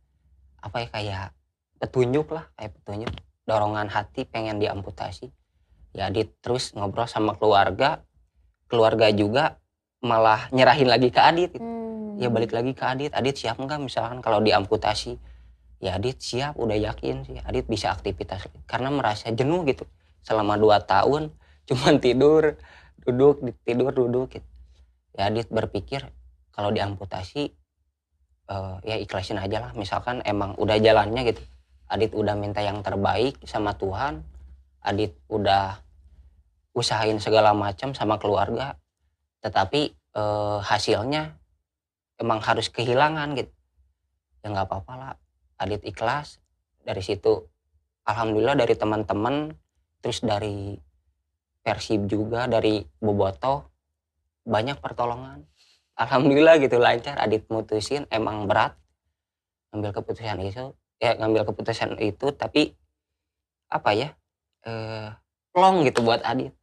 Apa 0.59 0.83
ya 0.83 0.87
kayak 0.89 1.25
petunjuk 1.77 2.27
lah 2.33 2.49
kayak 2.57 2.73
petunjuk. 2.81 3.13
Dorongan 3.47 3.87
hati 3.87 4.27
pengen 4.27 4.59
diamputasi. 4.59 5.31
Ya 5.95 6.11
Adit 6.11 6.35
terus 6.43 6.75
ngobrol 6.75 7.07
sama 7.07 7.37
keluarga. 7.39 8.03
Keluarga 8.67 9.07
juga 9.13 9.55
malah 10.03 10.51
nyerahin 10.51 10.91
lagi 10.91 11.13
ke 11.13 11.21
Adit 11.21 11.55
gitu. 11.55 11.63
Hmm. 11.63 12.19
ya 12.19 12.27
balik 12.27 12.51
lagi 12.51 12.75
ke 12.75 12.83
Adit. 12.83 13.11
Adit 13.15 13.39
siap 13.39 13.55
nggak 13.61 13.79
misalkan 13.79 14.19
kalau 14.19 14.43
diamputasi? 14.43 15.15
Ya 15.79 15.95
Adit 15.95 16.19
siap 16.19 16.59
udah 16.59 16.75
yakin 16.75 17.23
sih. 17.23 17.39
Adit 17.45 17.69
bisa 17.71 17.93
aktivitas. 17.93 18.51
Karena 18.67 18.91
merasa 18.91 19.31
jenuh 19.31 19.63
gitu. 19.63 19.87
Selama 20.25 20.59
dua 20.59 20.83
tahun 20.83 21.31
cuman 21.71 22.03
tidur 22.03 22.59
duduk 23.07 23.39
di- 23.43 23.55
tidur 23.63 23.91
duduk 23.95 24.27
gitu 24.35 24.56
ya 25.17 25.33
Adit 25.33 25.49
berpikir 25.49 26.05
kalau 26.53 26.69
diamputasi 26.69 27.49
eh, 28.47 28.75
ya 28.85 28.95
ikhlasin 29.01 29.41
aja 29.41 29.57
lah. 29.59 29.71
Misalkan 29.73 30.21
emang 30.23 30.53
udah 30.61 30.77
jalannya 30.77 31.33
gitu. 31.33 31.41
Adit 31.89 32.13
udah 32.13 32.37
minta 32.37 32.61
yang 32.61 32.83
terbaik 32.83 33.39
sama 33.47 33.73
Tuhan 33.75 34.21
Adit 34.83 35.15
udah 35.27 35.81
usahain 36.77 37.17
segala 37.17 37.51
macam 37.57 37.91
sama 37.97 38.21
keluarga 38.21 38.77
tetapi 39.41 39.91
eh, 39.91 40.59
hasilnya 40.61 41.35
emang 42.21 42.39
harus 42.39 42.69
kehilangan 42.69 43.33
gitu. 43.35 43.51
Ya 44.45 44.53
nggak 44.53 44.69
apa-apa 44.69 44.93
lah. 44.95 45.13
Adit 45.57 45.81
ikhlas 45.83 46.37
dari 46.85 47.01
situ 47.01 47.49
alhamdulillah 48.05 48.55
dari 48.55 48.77
teman-teman 48.77 49.51
terus 49.99 50.21
dari 50.23 50.77
Persib 51.59 52.07
juga 52.07 52.47
dari 52.47 52.79
Boboto 52.95 53.76
banyak 54.47 54.79
pertolongan. 54.79 55.43
Alhamdulillah 55.99 56.63
gitu 56.63 56.79
lancar. 56.79 57.19
Adit 57.19 57.43
mutusin 57.51 58.07
emang 58.07 58.47
berat. 58.47 58.79
Ngambil 59.75 59.91
keputusan 59.99 60.39
itu 60.39 60.71
ya 60.97 61.13
ngambil 61.13 61.45
keputusan 61.45 61.93
itu 62.01 62.33
tapi 62.33 62.73
apa 63.69 63.93
ya 63.93 64.09
eh 64.65 65.13
plong 65.51 65.83
gitu 65.85 66.01
buat 66.01 66.23
Adit. 66.23 66.55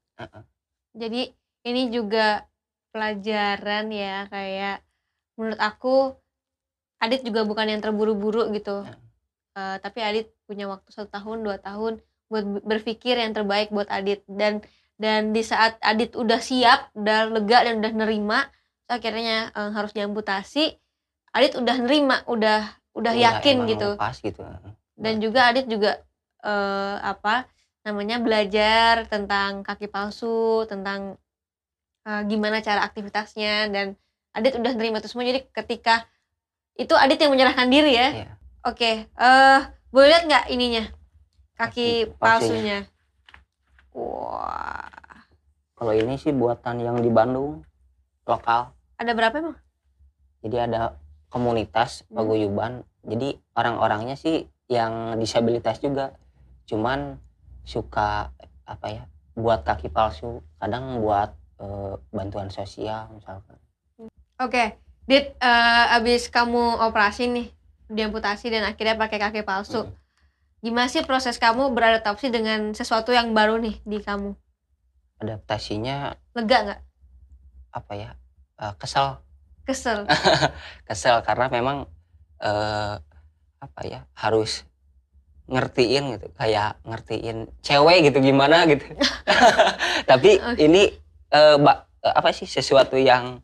Jadi 0.94 1.30
ini 1.66 1.82
juga 1.90 2.46
pelajaran 2.94 3.90
ya 3.90 4.30
kayak 4.30 4.86
menurut 5.34 5.58
aku 5.58 6.14
Adit 7.02 7.20
juga 7.26 7.44
bukan 7.44 7.68
yang 7.68 7.82
terburu-buru 7.82 8.48
gitu. 8.54 8.86
Ya. 8.86 8.96
Eh, 9.54 9.76
tapi 9.82 10.00
Adit 10.00 10.32
punya 10.46 10.70
waktu 10.70 10.88
satu 10.88 11.10
tahun 11.10 11.44
dua 11.44 11.58
tahun 11.60 12.00
buat 12.32 12.64
berpikir 12.64 13.18
yang 13.20 13.34
terbaik 13.36 13.74
buat 13.74 13.90
Adit. 13.90 14.24
Dan 14.30 14.64
dan 14.94 15.34
di 15.34 15.42
saat 15.42 15.74
Adit 15.82 16.14
udah 16.14 16.38
siap, 16.38 16.94
udah 16.94 17.26
lega 17.34 17.66
dan 17.66 17.82
udah 17.82 17.92
nerima, 17.94 18.46
akhirnya 18.86 19.50
eh, 19.50 19.70
harus 19.74 19.90
diamputasi 19.90 20.78
Adit 21.34 21.58
udah 21.58 21.76
nerima 21.82 22.22
udah 22.30 22.78
udah 22.94 23.12
Udah 23.12 23.14
yakin 23.14 23.66
gitu. 23.66 23.98
lepas 23.98 24.22
gitu. 24.22 24.46
Dan 24.94 25.18
juga 25.18 25.50
Adit 25.50 25.66
juga 25.66 25.98
eh, 26.46 26.96
apa 27.02 27.50
namanya 27.82 28.22
belajar 28.22 29.10
tentang 29.10 29.66
kaki 29.66 29.90
palsu 29.90 30.62
tentang 30.70 31.18
eh, 32.06 32.22
gimana 32.30 32.62
cara 32.62 32.86
aktivitasnya 32.86 33.68
dan 33.74 33.98
Adit 34.30 34.54
udah 34.54 34.72
nerima 34.78 35.02
itu 35.02 35.10
semua. 35.10 35.26
Jadi 35.26 35.50
ketika 35.50 36.06
itu 36.78 36.94
Adit 36.94 37.18
yang 37.18 37.34
menyerahkan 37.34 37.66
diri 37.66 37.98
ya. 37.98 38.08
Iya. 38.14 38.30
oke 38.64 38.90
eh 39.10 39.60
boleh 39.90 40.08
lihat 40.10 40.24
nggak 40.26 40.44
ininya? 40.54 40.84
Kaki, 41.54 42.10
Kaki 42.10 42.18
palsunya 42.18 42.86
wah. 43.94 44.90
Kalau 45.74 45.92
ini 45.94 46.18
sih 46.18 46.30
buatan 46.30 46.82
yang 46.82 46.98
di 47.00 47.10
Bandung 47.10 47.64
lokal. 48.26 48.74
Ada 48.98 49.12
berapa 49.14 49.34
emang? 49.38 49.56
Jadi 50.44 50.56
ada 50.60 50.98
komunitas 51.32 52.04
Hmm. 52.10 52.20
paguyuban. 52.20 52.72
Jadi 53.04 53.40
orang-orangnya 53.56 54.14
sih 54.14 54.46
yang 54.68 55.18
disabilitas 55.18 55.80
juga. 55.80 56.14
Cuman 56.68 57.18
suka 57.64 58.30
apa 58.64 58.86
ya 58.90 59.04
buat 59.34 59.64
kaki 59.64 59.88
palsu. 59.90 60.44
Kadang 60.60 61.00
buat 61.00 61.32
eh, 61.54 61.94
bantuan 62.10 62.50
sosial 62.50 63.06
misalkan. 63.14 63.56
Oke, 64.42 64.74
Dit, 65.04 65.36
eh, 65.36 65.84
abis 66.00 66.32
kamu 66.32 66.80
operasi 66.80 67.28
nih, 67.28 67.52
diamputasi 67.92 68.48
dan 68.48 68.64
akhirnya 68.64 68.96
pakai 68.96 69.20
kaki 69.20 69.44
palsu. 69.44 69.84
Mm. 69.84 69.92
Gimana 70.64 70.88
sih 70.88 71.04
proses 71.04 71.36
kamu 71.36 71.76
beradaptasi 71.76 72.32
dengan 72.32 72.72
sesuatu 72.72 73.12
yang 73.12 73.36
baru 73.36 73.60
nih 73.60 73.84
di 73.84 74.00
kamu? 74.00 74.32
adaptasinya 75.24 76.14
Lega 76.34 76.58
nggak? 76.68 76.80
apa 77.74 77.92
ya 77.98 78.10
eh, 78.62 78.74
kesel 78.78 79.18
Kesel? 79.64 80.06
kesel 80.88 81.24
karena 81.24 81.50
memang 81.50 81.90
eh, 82.38 82.96
apa 83.58 83.80
ya 83.82 84.04
harus 84.14 84.62
ngertiin 85.48 86.16
gitu 86.16 86.28
kayak 86.36 86.80
ngertiin 86.84 87.48
cewek 87.60 88.08
gitu 88.08 88.18
gimana 88.20 88.64
gitu 88.68 88.84
tapi 90.10 90.40
Oke. 90.40 90.60
ini 90.60 90.92
eh, 91.32 91.56
apa 92.04 92.30
sih 92.32 92.46
sesuatu 92.46 92.96
yang 93.00 93.40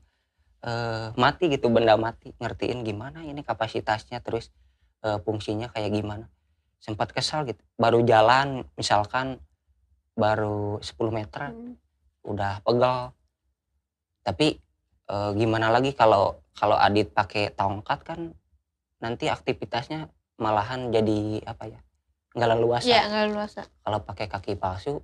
eh, 0.62 1.08
mati 1.16 1.48
gitu 1.52 1.68
benda 1.72 1.96
mati 1.96 2.32
ngertiin 2.38 2.84
gimana 2.84 3.24
ini 3.24 3.40
kapasitasnya 3.44 4.20
terus 4.20 4.52
eh, 5.02 5.18
fungsinya 5.24 5.72
kayak 5.72 5.90
gimana 5.92 6.28
sempat 6.80 7.12
kesal 7.12 7.44
gitu 7.44 7.60
baru 7.76 8.00
jalan 8.02 8.64
misalkan 8.74 9.36
baru 10.16 10.80
10 10.80 11.12
meter 11.12 11.52
Hmm. 11.52 11.76
udah 12.24 12.60
pegal 12.60 13.12
tapi 14.20 14.60
eh, 15.10 15.30
gimana 15.36 15.72
lagi 15.72 15.92
kalau 15.96 16.40
kalau 16.52 16.76
Adit 16.76 17.12
pakai 17.12 17.52
tongkat 17.56 18.00
kan 18.04 18.20
nanti 19.00 19.32
aktivitasnya 19.32 20.08
malahan 20.36 20.92
jadi 20.92 21.40
apa 21.44 21.64
ya 21.68 21.80
nggak 22.36 22.48
leluasa 22.56 22.88
Iya, 22.88 23.02
nggak 23.08 23.26
luasa. 23.32 23.62
kalau 23.80 23.98
pakai 24.04 24.26
kaki 24.28 24.54
palsu 24.56 25.00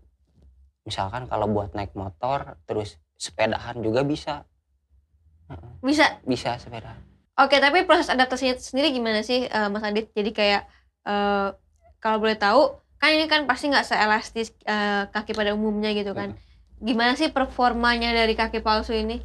misalkan 0.84 1.26
kalau 1.26 1.48
buat 1.48 1.72
naik 1.72 1.96
motor 1.96 2.60
terus 2.68 3.00
sepedahan 3.16 3.80
juga 3.80 4.04
bisa 4.04 4.44
Bisa. 5.80 6.18
bisa 6.26 6.58
sepeda 6.58 6.96
Oke, 7.36 7.60
tapi 7.60 7.84
proses 7.84 8.08
adaptasinya 8.08 8.56
sendiri 8.56 8.96
gimana 8.96 9.20
sih, 9.20 9.44
eh, 9.44 9.68
Mas 9.68 9.84
Adit? 9.84 10.08
Jadi 10.16 10.32
kayak 10.32 10.64
eh, 11.04 11.48
kalau 12.06 12.22
boleh 12.22 12.38
tahu, 12.38 12.70
kan 13.02 13.10
ini 13.10 13.26
kan 13.26 13.50
pasti 13.50 13.66
nggak 13.66 13.82
seelastis 13.82 14.54
eh, 14.62 15.10
kaki 15.10 15.34
pada 15.34 15.58
umumnya 15.58 15.90
gitu 15.90 16.14
kan? 16.14 16.38
Gimana 16.78 17.18
sih 17.18 17.34
performanya 17.34 18.14
dari 18.14 18.38
kaki 18.38 18.62
palsu 18.62 18.94
ini? 18.94 19.18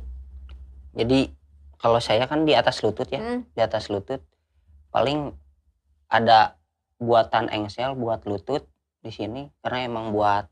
jadi 0.91 1.31
kalau 1.79 2.03
saya 2.03 2.27
kan 2.27 2.43
di 2.43 2.51
atas 2.51 2.83
lutut 2.83 3.07
ya 3.07 3.23
Hmm. 3.23 3.47
di 3.55 3.63
atas 3.63 3.87
lutut 3.87 4.19
paling 4.91 5.31
ada 6.11 6.59
buatan 6.99 7.47
engsel 7.47 7.95
buat 7.95 8.27
lutut 8.27 8.67
di 8.99 9.07
sini 9.07 9.47
karena 9.63 9.87
emang 9.87 10.11
buat 10.11 10.51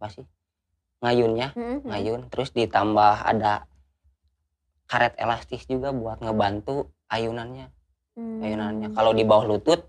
apa 0.00 0.06
sih 0.08 0.24
ngayunnya 1.04 1.52
Hmm, 1.52 1.84
hmm. 1.84 1.92
ngayun 1.92 2.20
terus 2.32 2.50
ditambah 2.50 3.28
ada 3.28 3.68
karet 4.88 5.14
elastis 5.20 5.68
juga 5.68 5.92
buat 5.92 6.24
ngebantu 6.24 6.88
ayunannya 7.12 7.68
Hmm. 8.16 8.40
ayunannya 8.40 8.88
kalau 8.96 9.12
di 9.12 9.26
bawah 9.26 9.44
lutut 9.44 9.84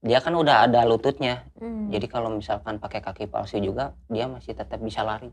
dia 0.00 0.18
kan 0.18 0.32
udah 0.32 0.64
ada 0.64 0.80
lututnya 0.84 1.44
Hmm. 1.60 1.92
jadi 1.92 2.06
kalau 2.08 2.32
misalkan 2.32 2.80
pakai 2.80 3.04
kaki 3.04 3.28
palsu 3.28 3.60
juga 3.60 3.92
dia 4.08 4.24
masih 4.24 4.56
tetap 4.56 4.80
bisa 4.80 5.04
lari 5.04 5.28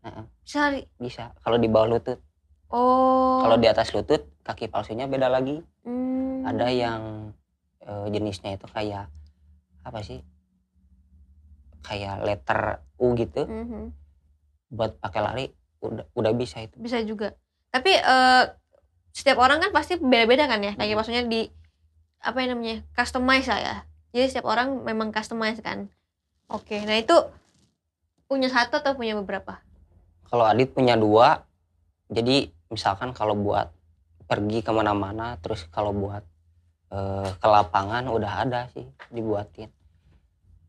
Heeh, 0.00 0.24
Sehari. 0.44 0.82
bisa 0.96 1.32
kalau 1.40 1.56
di 1.56 1.68
bawah 1.68 1.96
lutut 1.96 2.18
Oh. 2.70 3.40
kalau 3.42 3.56
di 3.56 3.66
atas 3.66 3.92
lutut 3.92 4.24
kaki 4.44 4.68
palsunya 4.68 5.04
beda 5.04 5.28
lagi 5.28 5.60
Hmm. 5.84 6.44
ada 6.44 6.68
yang 6.68 7.32
eh, 7.80 8.06
jenisnya 8.12 8.60
itu 8.60 8.68
kayak 8.68 9.08
apa 9.80 10.00
sih 10.04 10.20
kayak 11.80 12.20
letter 12.20 12.60
U 13.00 13.16
gitu 13.16 13.48
Mhm. 13.48 13.88
buat 14.68 15.00
pakai 15.00 15.20
lari 15.20 15.44
udah 15.80 16.04
udah 16.12 16.32
bisa 16.36 16.60
itu 16.60 16.76
Bisa 16.76 17.00
juga. 17.00 17.32
Tapi 17.72 17.88
eh, 17.90 18.44
setiap 19.10 19.40
orang 19.40 19.58
kan 19.58 19.72
pasti 19.72 19.96
beda-beda 19.96 20.44
kan 20.44 20.60
ya. 20.60 20.76
Kayak 20.76 20.92
Mhm. 20.92 20.98
maksudnya 21.00 21.24
di 21.24 21.48
apa 22.20 22.36
yang 22.44 22.56
namanya? 22.56 22.84
Customize 22.94 23.48
lah 23.48 23.60
ya. 23.60 23.76
Jadi 24.12 24.26
setiap 24.30 24.46
orang 24.48 24.84
memang 24.84 25.10
customize 25.10 25.60
kan. 25.64 25.88
Oke, 26.50 26.82
nah 26.84 26.96
itu 26.98 27.14
punya 28.28 28.46
satu 28.52 28.78
atau 28.78 28.94
punya 28.94 29.18
beberapa? 29.18 29.58
kalau 30.30 30.46
Adit 30.46 30.70
punya 30.70 30.94
dua 30.94 31.42
jadi 32.06 32.48
misalkan 32.70 33.10
kalau 33.10 33.34
buat 33.34 33.66
pergi 34.30 34.62
ke 34.62 34.70
mana-mana 34.70 35.34
terus 35.42 35.66
kalau 35.74 35.90
buat 35.90 36.22
eh, 36.94 37.28
ke 37.34 37.46
lapangan 37.50 38.06
udah 38.06 38.46
ada 38.46 38.70
sih 38.70 38.86
dibuatin 39.10 39.68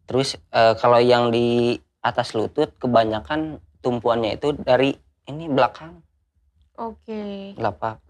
terus 0.09 0.35
eh, 0.49 0.73
kalau 0.81 0.97
yang 0.97 1.29
di 1.29 1.77
atas 2.01 2.33
lutut 2.33 2.73
kebanyakan 2.81 3.61
tumpuannya 3.85 4.41
itu 4.41 4.57
dari 4.57 4.97
ini 5.29 5.45
belakang 5.45 6.01
Oke, 6.81 7.53
telapak 7.53 8.01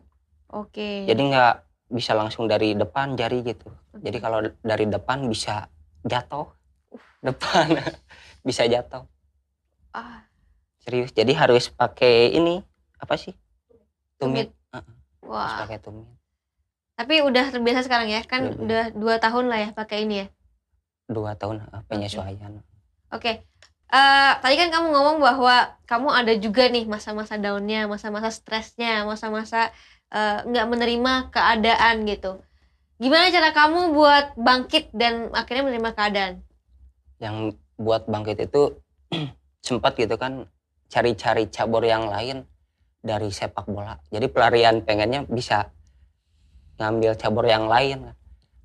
oke. 0.48 0.90
jadi 1.04 1.20
nggak 1.20 1.56
bisa 1.92 2.16
langsung 2.16 2.48
dari 2.48 2.74
depan 2.74 3.20
jari 3.20 3.44
gitu. 3.44 3.68
Jadi 4.00 4.18
kalau 4.24 4.40
dari 4.64 4.88
depan 4.88 5.28
bisa 5.28 5.68
jatuh. 6.08 6.48
Depan 7.22 7.76
bisa 8.48 8.66
jatuh. 8.66 9.06
Ah, 9.92 10.24
serius 10.82 11.12
jadi 11.12 11.36
harus 11.36 11.68
pakai 11.70 12.32
ini 12.32 12.64
apa 12.98 13.20
sih? 13.20 13.36
Tumit. 14.18 14.50
wah. 15.22 15.68
pakai 15.68 15.78
tumit. 15.84 16.08
Tapi 16.96 17.20
udah 17.22 17.52
terbiasa 17.52 17.86
sekarang 17.86 18.08
ya. 18.10 18.24
Kan 18.24 18.56
Udah 18.56 18.64
udah. 18.64 18.84
dua 18.96 19.16
tahun 19.20 19.52
lah 19.52 19.60
ya 19.68 19.70
pakai 19.76 20.08
ini 20.08 20.26
ya. 20.26 20.28
dua 21.12 21.36
tahun 21.36 21.68
penyesuaian. 21.92 22.64
Oke. 23.12 23.44
Eh, 23.92 24.32
tadi 24.40 24.56
kan 24.56 24.72
kamu 24.72 24.88
ngomong 24.96 25.18
bahwa 25.20 25.76
kamu 25.84 26.08
ada 26.16 26.32
juga 26.40 26.72
nih 26.72 26.88
masa-masa 26.88 27.36
downnya, 27.36 27.92
masa-masa 27.92 28.32
stresnya, 28.32 29.04
masa-masa 29.04 29.76
eh, 30.12 30.40
nggak 30.46 30.68
menerima 30.68 31.14
keadaan 31.34 31.96
gitu. 32.06 32.44
Gimana 33.02 33.34
cara 33.34 33.50
kamu 33.50 33.98
buat 33.98 34.26
bangkit 34.38 34.94
dan 34.94 35.34
akhirnya 35.34 35.66
menerima 35.66 35.92
keadaan? 35.98 36.34
yang 37.22 37.54
buat 37.78 38.10
bangkit 38.10 38.50
itu 38.50 38.82
sempat 39.66 39.94
gitu 39.96 40.18
kan 40.18 40.50
cari-cari 40.90 41.48
cabur 41.48 41.86
yang 41.86 42.10
lain 42.10 42.44
dari 43.06 43.30
sepak 43.30 43.70
bola 43.70 44.02
jadi 44.10 44.28
pelarian 44.28 44.82
pengennya 44.82 45.24
bisa 45.30 45.70
ngambil 46.82 47.14
cabur 47.16 47.46
yang 47.46 47.70
lain 47.70 48.12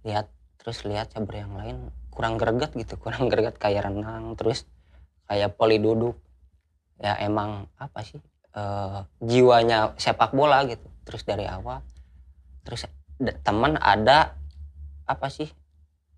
lihat 0.03 0.33
terus 0.57 0.83
lihat 0.89 1.13
cabur 1.13 1.37
yang 1.37 1.53
lain 1.53 1.93
kurang 2.09 2.41
greget 2.41 2.73
gitu 2.73 2.97
kurang 3.05 3.29
greget 3.29 3.61
kayak 3.61 3.87
renang 3.87 4.35
terus 4.35 4.65
kayak 5.29 5.55
poli 5.55 5.77
duduk 5.77 6.17
ya 6.97 7.13
emang 7.21 7.69
apa 7.77 8.01
sih 8.01 8.19
eh, 8.57 8.99
jiwanya 9.21 9.93
sepak 10.01 10.33
bola 10.33 10.65
gitu 10.65 10.89
terus 11.07 11.23
dari 11.23 11.47
awal 11.47 11.81
terus 12.67 12.85
teman 13.47 13.79
ada 13.79 14.35
apa 15.07 15.31
sih 15.31 15.49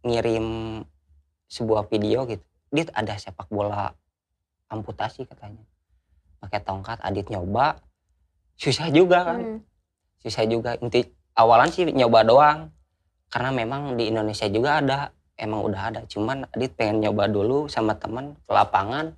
ngirim 0.03 0.81
sebuah 1.49 1.89
video 1.89 2.29
gitu. 2.29 2.45
Dit 2.69 2.93
ada 2.93 3.17
sepak 3.17 3.49
bola 3.49 3.93
amputasi 4.69 5.25
katanya. 5.25 5.65
Pakai 6.39 6.61
tongkat 6.63 7.01
adit 7.01 7.27
nyoba. 7.33 7.81
Susah 8.59 8.93
juga 8.93 9.25
kan? 9.25 9.41
Hmm. 9.41 9.61
susah 10.19 10.45
juga. 10.51 10.75
Inti 10.83 11.07
awalan 11.39 11.71
sih 11.71 11.89
nyoba 11.89 12.27
doang. 12.27 12.59
Karena 13.29 13.55
memang 13.55 13.95
di 13.95 14.11
Indonesia 14.11 14.49
juga 14.51 14.83
ada 14.83 14.99
emang 15.39 15.65
udah 15.65 15.83
ada. 15.95 16.01
Cuman 16.11 16.45
adit 16.53 16.75
pengen 16.75 17.05
nyoba 17.05 17.31
dulu 17.31 17.71
sama 17.71 17.97
teman 17.97 18.35
ke 18.35 18.53
lapangan. 18.53 19.15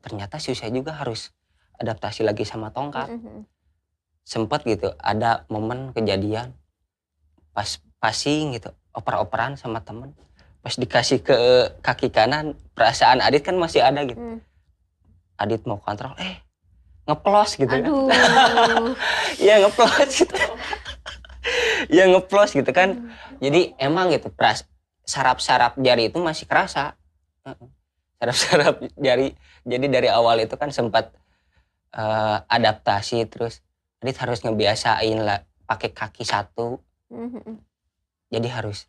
Ternyata 0.00 0.36
susah 0.40 0.68
juga 0.72 0.96
harus 0.96 1.32
adaptasi 1.80 2.26
lagi 2.26 2.44
sama 2.44 2.72
tongkat. 2.72 3.08
Mhm. 3.08 3.46
Sempet 4.30 4.62
gitu 4.62 4.94
ada 5.02 5.42
momen 5.50 5.90
kejadian 5.90 6.54
pas 7.50 7.82
passing 7.98 8.54
gitu 8.54 8.70
oper-operan 8.94 9.58
sama 9.58 9.82
temen. 9.82 10.14
Pas 10.62 10.70
dikasih 10.78 11.18
ke 11.18 11.34
kaki 11.82 12.14
kanan 12.14 12.54
perasaan 12.78 13.18
Adit 13.18 13.42
kan 13.42 13.58
masih 13.58 13.82
ada 13.82 14.06
gitu. 14.06 14.22
Hmm. 14.22 14.38
Adit 15.34 15.66
mau 15.66 15.82
kontrol 15.82 16.14
eh 16.22 16.38
ngeplos 17.10 17.58
gitu 17.58 17.66
kan. 17.66 17.82
Aduh. 17.82 18.06
Iya 19.42 19.66
ngeplos 19.66 20.10
gitu 20.14 20.36
ya 21.96 22.06
ngeplos 22.06 22.54
gitu 22.54 22.70
kan. 22.70 23.10
Jadi 23.42 23.74
emang 23.82 24.14
gitu 24.14 24.30
pras 24.30 24.62
sarap-sarap 25.02 25.74
jari 25.82 26.06
itu 26.06 26.22
masih 26.22 26.46
kerasa. 26.46 26.94
Sarap-sarap 28.22 28.78
jari 28.94 29.34
jadi 29.66 29.86
dari 29.90 30.06
awal 30.06 30.44
itu 30.44 30.54
kan 30.54 30.70
sempat 30.70 31.10
eh, 31.96 32.36
adaptasi 32.46 33.26
terus 33.26 33.64
Adit 34.00 34.16
harus 34.16 34.40
ngebiasain 34.40 35.18
lah 35.20 35.44
pakai 35.68 35.92
kaki 35.92 36.24
satu 36.24 36.80
Mhm. 37.12 37.60
jadi 38.32 38.48
harus 38.48 38.88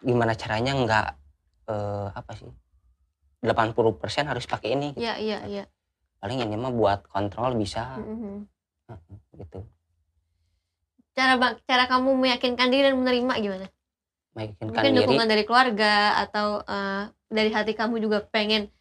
gimana 0.00 0.32
caranya 0.32 0.72
nggak 0.72 1.06
eh, 1.66 2.08
apa 2.14 2.32
sih 2.38 2.48
80% 3.42 4.26
harus 4.30 4.46
pakai 4.46 4.74
ini 4.78 4.94
gitu. 4.96 5.02
Iya, 5.02 5.14
iya, 5.18 5.38
iya. 5.46 5.64
paling 6.18 6.40
ini 6.40 6.56
mah 6.56 6.72
buat 6.72 7.04
kontrol 7.06 7.52
bisa 7.54 8.00
Mhm. 8.00 8.48
Heeh, 8.86 9.16
gitu 9.44 9.60
Cara 11.16 11.36
cara 11.64 11.84
kamu 11.88 12.12
meyakinkan 12.16 12.68
diri 12.68 12.92
dan 12.92 12.96
menerima 13.00 13.34
gimana? 13.40 13.66
meyakinkan 14.36 14.68
Mungkin 14.72 14.92
diri 14.92 14.98
dukungan 15.04 15.28
dari 15.28 15.44
keluarga 15.44 15.94
atau 16.22 16.60
eh, 16.64 17.04
dari 17.28 17.50
hati 17.52 17.72
kamu 17.76 18.00
juga 18.00 18.24
pengen 18.24 18.72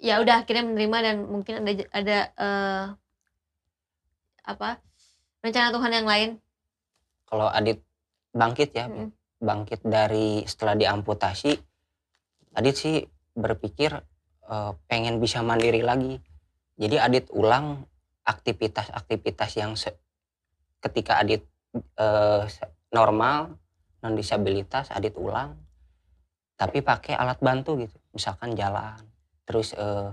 ya 0.00 0.22
udah 0.22 0.44
akhirnya 0.44 0.64
menerima 0.64 0.98
dan 1.02 1.16
mungkin 1.28 1.54
ada 1.60 1.72
ada 1.92 2.18
eh, 2.36 2.86
apa 4.44 4.76
rencana 5.44 5.68
Tuhan 5.70 5.92
yang 5.92 6.08
lain. 6.08 6.30
kalau 7.24 7.48
Adit 7.48 7.84
bangkit 8.32 8.70
ya 8.72 8.86
Mm. 8.86 9.12
bangkit 9.38 9.80
dari 9.84 10.42
setelah 10.44 10.72
diamputasi 10.74 11.52
Adit 12.54 12.74
sih 12.74 12.96
berpikir 13.34 13.92
eh, 14.44 14.72
pengen 14.86 15.18
bisa 15.18 15.40
mandiri 15.40 15.84
lagi 15.84 16.16
jadi 16.76 17.00
Adit 17.00 17.28
ulang 17.30 17.84
aktivitas-aktivitas 18.24 19.50
yang 19.56 19.72
ketika 20.80 21.18
Adit 21.18 21.42
se- 22.46 22.70
normal 22.88 23.56
non 24.00 24.14
disabilitas 24.14 24.88
Adit 24.88 25.16
ulang 25.16 25.58
tapi 26.54 26.80
pakai 26.80 27.18
alat 27.18 27.42
bantu 27.42 27.74
gitu 27.76 27.96
misalkan 28.12 28.54
jalan 28.54 28.94
terus 29.44 29.74
eh, 29.74 30.08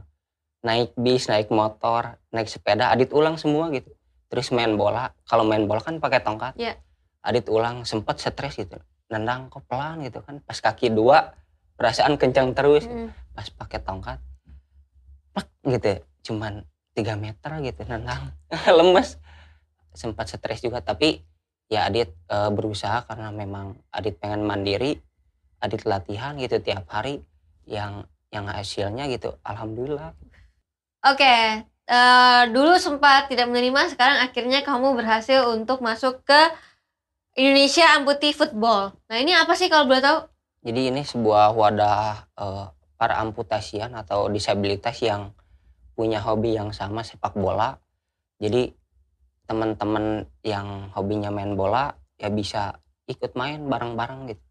naik 0.62 0.96
bis 0.96 1.30
naik 1.30 1.54
motor 1.54 2.18
naik 2.32 2.50
sepeda 2.50 2.90
Adit 2.90 3.14
ulang 3.14 3.38
semua 3.38 3.70
gitu 3.70 3.94
terus 4.32 4.48
main 4.56 4.80
bola. 4.80 5.12
Kalau 5.28 5.44
main 5.44 5.68
bola 5.68 5.84
kan 5.84 6.00
pakai 6.00 6.24
tongkat. 6.24 6.56
Iya. 6.56 6.80
Adit 7.20 7.52
ulang 7.52 7.84
sempet 7.84 8.24
stres 8.24 8.56
gitu. 8.56 8.80
Nendang 9.12 9.52
kok 9.52 9.68
pelan 9.68 10.00
gitu 10.08 10.24
kan. 10.24 10.40
Pas 10.40 10.56
kaki 10.56 10.88
dua 10.96 11.36
perasaan 11.76 12.16
kencang 12.16 12.56
terus. 12.56 12.88
Mm. 12.88 13.12
pas 13.32 13.48
pakai 13.48 13.80
tongkat 13.80 14.20
plek 15.32 15.48
gitu 15.64 16.04
cuman 16.28 16.68
tiga 16.92 17.20
meter 17.20 17.52
gitu 17.60 17.84
nendang. 17.84 18.32
Lemes. 18.80 19.20
Sempat 19.92 20.32
stres 20.32 20.64
juga. 20.64 20.80
Tapi 20.80 21.20
ya 21.68 21.92
Adit 21.92 22.16
eh, 22.32 22.50
berusaha 22.56 23.04
karena 23.04 23.36
memang 23.36 23.76
Adit 23.92 24.16
pengen 24.16 24.48
mandiri. 24.48 24.96
Adit 25.60 25.84
latihan 25.84 26.40
gitu 26.40 26.64
tiap 26.64 26.88
hari. 26.88 27.20
Yang 27.68 28.08
yang 28.32 28.48
hasilnya 28.48 29.12
gitu 29.12 29.36
alhamdulillah. 29.44 30.16
Oke, 31.04 31.68
eh, 31.92 32.44
dulu 32.56 32.80
sempat 32.80 33.28
tidak 33.28 33.52
menerima, 33.52 33.92
sekarang 33.92 34.24
akhirnya 34.24 34.64
kamu 34.64 34.96
berhasil 34.96 35.44
untuk 35.52 35.84
masuk 35.84 36.24
ke 36.24 36.40
Indonesia 37.36 37.84
Amputee 38.00 38.32
Football. 38.32 38.96
Nah 39.12 39.18
ini 39.20 39.36
apa 39.36 39.52
sih 39.60 39.68
kalau 39.68 39.92
boleh 39.92 40.00
tahu? 40.00 40.20
Jadi 40.64 40.82
ini 40.94 41.04
sebuah 41.04 41.52
wadah 41.52 42.32
eh, 42.40 42.66
para 42.96 43.20
amputasian 43.20 43.92
atau 43.98 44.32
disabilitas 44.32 44.96
yang 45.04 45.36
punya 45.98 46.24
hobi 46.24 46.56
yang 46.56 46.72
sama 46.72 47.04
sepak 47.04 47.36
bola. 47.36 47.76
Jadi 48.40 48.72
teman-teman 49.50 50.24
yang 50.48 50.90
hobinya 50.96 51.28
main 51.28 51.60
bola 51.60 51.92
ya 52.16 52.32
bisa 52.32 52.80
ikut 53.10 53.36
main 53.36 53.68
bareng-bareng 53.68 54.32
gitu. 54.32 54.46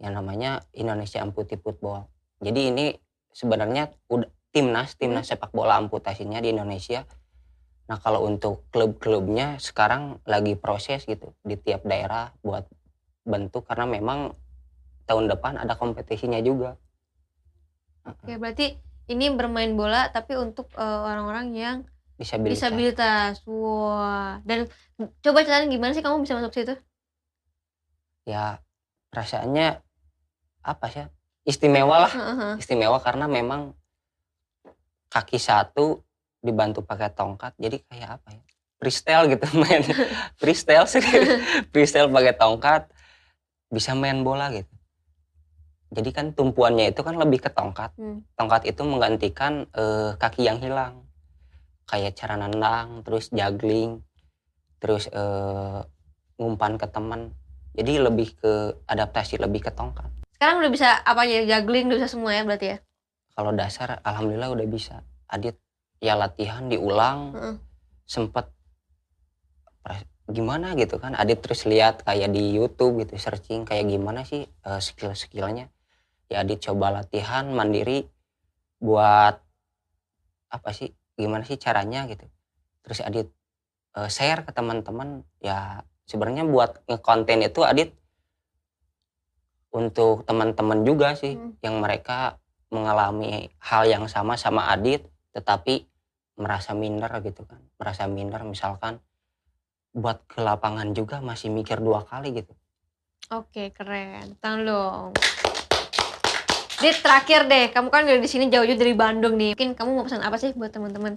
Yang 0.00 0.12
namanya 0.16 0.50
Indonesia 0.72 1.20
Amputee 1.20 1.60
Football. 1.60 2.08
Jadi 2.40 2.60
ini 2.72 2.86
sebenarnya 3.28 3.92
udah 4.08 4.39
timnas 4.50 4.98
timnas 4.98 5.30
sepak 5.30 5.54
bola 5.54 5.78
amputasinya 5.78 6.42
di 6.42 6.50
Indonesia. 6.50 7.06
Nah 7.90 7.98
kalau 7.98 8.26
untuk 8.26 8.66
klub-klubnya 8.70 9.58
sekarang 9.58 10.22
lagi 10.26 10.54
proses 10.54 11.06
gitu 11.06 11.34
di 11.42 11.58
tiap 11.58 11.82
daerah 11.86 12.30
buat 12.42 12.66
bentuk 13.26 13.66
karena 13.66 13.86
memang 13.86 14.34
tahun 15.06 15.26
depan 15.26 15.58
ada 15.58 15.74
kompetisinya 15.74 16.38
juga. 16.38 16.78
Oke, 18.06 18.38
berarti 18.38 18.78
ini 19.10 19.26
bermain 19.34 19.74
bola 19.74 20.06
tapi 20.10 20.38
untuk 20.38 20.70
eh, 20.78 21.00
orang-orang 21.02 21.46
yang 21.54 21.76
Disabilitas. 22.20 22.60
disabilitas. 22.68 23.34
Wah, 23.48 24.44
dan 24.44 24.68
coba 25.24 25.40
ceritain 25.40 25.72
gimana 25.72 25.96
sih 25.96 26.04
kamu 26.04 26.20
bisa 26.20 26.36
masuk 26.36 26.52
situ? 26.52 26.74
Ya 28.28 28.60
perasaannya 29.08 29.80
apa 30.60 30.86
sih? 30.92 31.08
Istimewa 31.48 32.06
lah. 32.06 32.12
Heeh. 32.12 32.52
Istimewa 32.60 33.00
karena 33.00 33.24
memang 33.24 33.72
kaki 35.10 35.36
satu 35.36 36.00
dibantu 36.40 36.80
pakai 36.86 37.12
tongkat. 37.12 37.52
Jadi 37.58 37.82
kayak 37.84 38.22
apa 38.22 38.28
ya? 38.32 38.42
Freestyle 38.80 39.28
gitu 39.28 39.44
main. 39.60 39.82
freestyle 40.40 40.86
serius. 40.88 41.42
freestyle 41.74 42.08
pakai 42.08 42.34
tongkat 42.38 42.88
bisa 43.68 43.92
main 43.92 44.24
bola 44.24 44.48
gitu. 44.54 44.70
Jadi 45.90 46.10
kan 46.14 46.26
tumpuannya 46.30 46.94
itu 46.94 47.02
kan 47.02 47.18
lebih 47.18 47.42
ke 47.42 47.50
tongkat. 47.50 47.90
Hmm. 47.98 48.22
Tongkat 48.38 48.62
itu 48.70 48.82
menggantikan 48.86 49.66
eh, 49.74 50.14
kaki 50.14 50.46
yang 50.46 50.62
hilang. 50.62 51.04
Kayak 51.90 52.14
cara 52.14 52.38
nendang, 52.38 53.02
terus 53.02 53.34
juggling, 53.34 53.98
terus 54.78 55.10
eh, 55.10 55.80
ngumpan 56.38 56.78
ke 56.78 56.86
teman. 56.86 57.34
Jadi 57.74 57.98
lebih 57.98 58.38
ke 58.38 58.52
adaptasi 58.86 59.42
lebih 59.42 59.66
ke 59.66 59.70
tongkat. 59.74 60.06
Sekarang 60.38 60.62
udah 60.62 60.70
bisa 60.70 60.88
apa 61.02 61.26
aja? 61.26 61.58
Juggling 61.58 61.90
udah 61.90 61.98
bisa 61.98 62.10
semua 62.10 62.32
ya 62.38 62.42
berarti 62.46 62.66
ya? 62.74 62.78
Kalau 63.40 63.56
dasar 63.56 64.04
alhamdulillah 64.04 64.52
udah 64.52 64.68
bisa. 64.68 65.00
Adit 65.24 65.56
ya 65.96 66.12
latihan 66.12 66.68
diulang 66.68 67.32
Heeh. 67.32 67.56
sempet 68.04 68.52
gimana 70.28 70.76
gitu 70.76 71.00
kan 71.00 71.16
Adit 71.16 71.40
terus 71.40 71.64
lihat 71.64 72.04
kayak 72.04 72.36
di 72.36 72.52
YouTube 72.52 73.00
gitu 73.00 73.16
searching 73.16 73.64
kayak 73.64 73.88
gimana 73.88 74.28
sih 74.28 74.44
eh, 74.44 74.80
skill-skillnya 74.80 75.72
ya 76.28 76.44
Adit 76.44 76.60
coba 76.68 77.00
latihan 77.00 77.48
mandiri 77.48 78.06
buat 78.76 79.40
apa 80.52 80.70
sih 80.70 80.92
gimana 81.16 81.42
sih 81.48 81.56
caranya 81.56 82.04
gitu 82.12 82.28
terus 82.84 83.00
Adit 83.00 83.32
eh, 83.96 84.08
share 84.12 84.44
ke 84.44 84.52
teman-teman 84.52 85.24
ya 85.40 85.80
sebenarnya 86.04 86.44
buat 86.44 86.84
ngekonten 86.86 87.40
itu 87.48 87.64
Adit 87.64 87.96
untuk 89.70 90.26
teman-teman 90.26 90.82
juga 90.82 91.14
sih 91.14 91.38
Hmm. 91.38 91.54
yang 91.62 91.78
mereka 91.78 92.39
mengalami 92.70 93.50
hal 93.58 93.86
yang 93.86 94.06
sama 94.06 94.38
sama 94.38 94.70
Adit 94.70 95.06
tetapi 95.34 95.86
merasa 96.38 96.72
minder 96.72 97.10
gitu 97.22 97.44
kan 97.44 97.60
merasa 97.76 98.06
minder 98.06 98.42
misalkan 98.46 99.02
buat 99.90 100.22
ke 100.30 100.38
lapangan 100.38 100.94
juga 100.94 101.18
masih 101.18 101.50
mikir 101.50 101.82
dua 101.82 102.06
kali 102.06 102.42
gitu 102.42 102.54
Oke, 103.30 103.70
keren. 103.70 104.34
Tangan 104.42 104.66
dong. 104.66 105.08
Dit, 106.82 106.98
terakhir 106.98 107.46
deh. 107.46 107.70
Kamu 107.70 107.86
kan 107.86 108.02
udah 108.02 108.18
di 108.18 108.26
sini 108.26 108.50
jauh-jauh 108.50 108.74
dari 108.74 108.90
Bandung 108.90 109.38
nih. 109.38 109.54
Mungkin 109.54 109.78
kamu 109.78 109.90
mau 109.94 110.02
pesan 110.02 110.26
apa 110.26 110.34
sih 110.34 110.50
buat 110.50 110.74
teman-teman? 110.74 111.14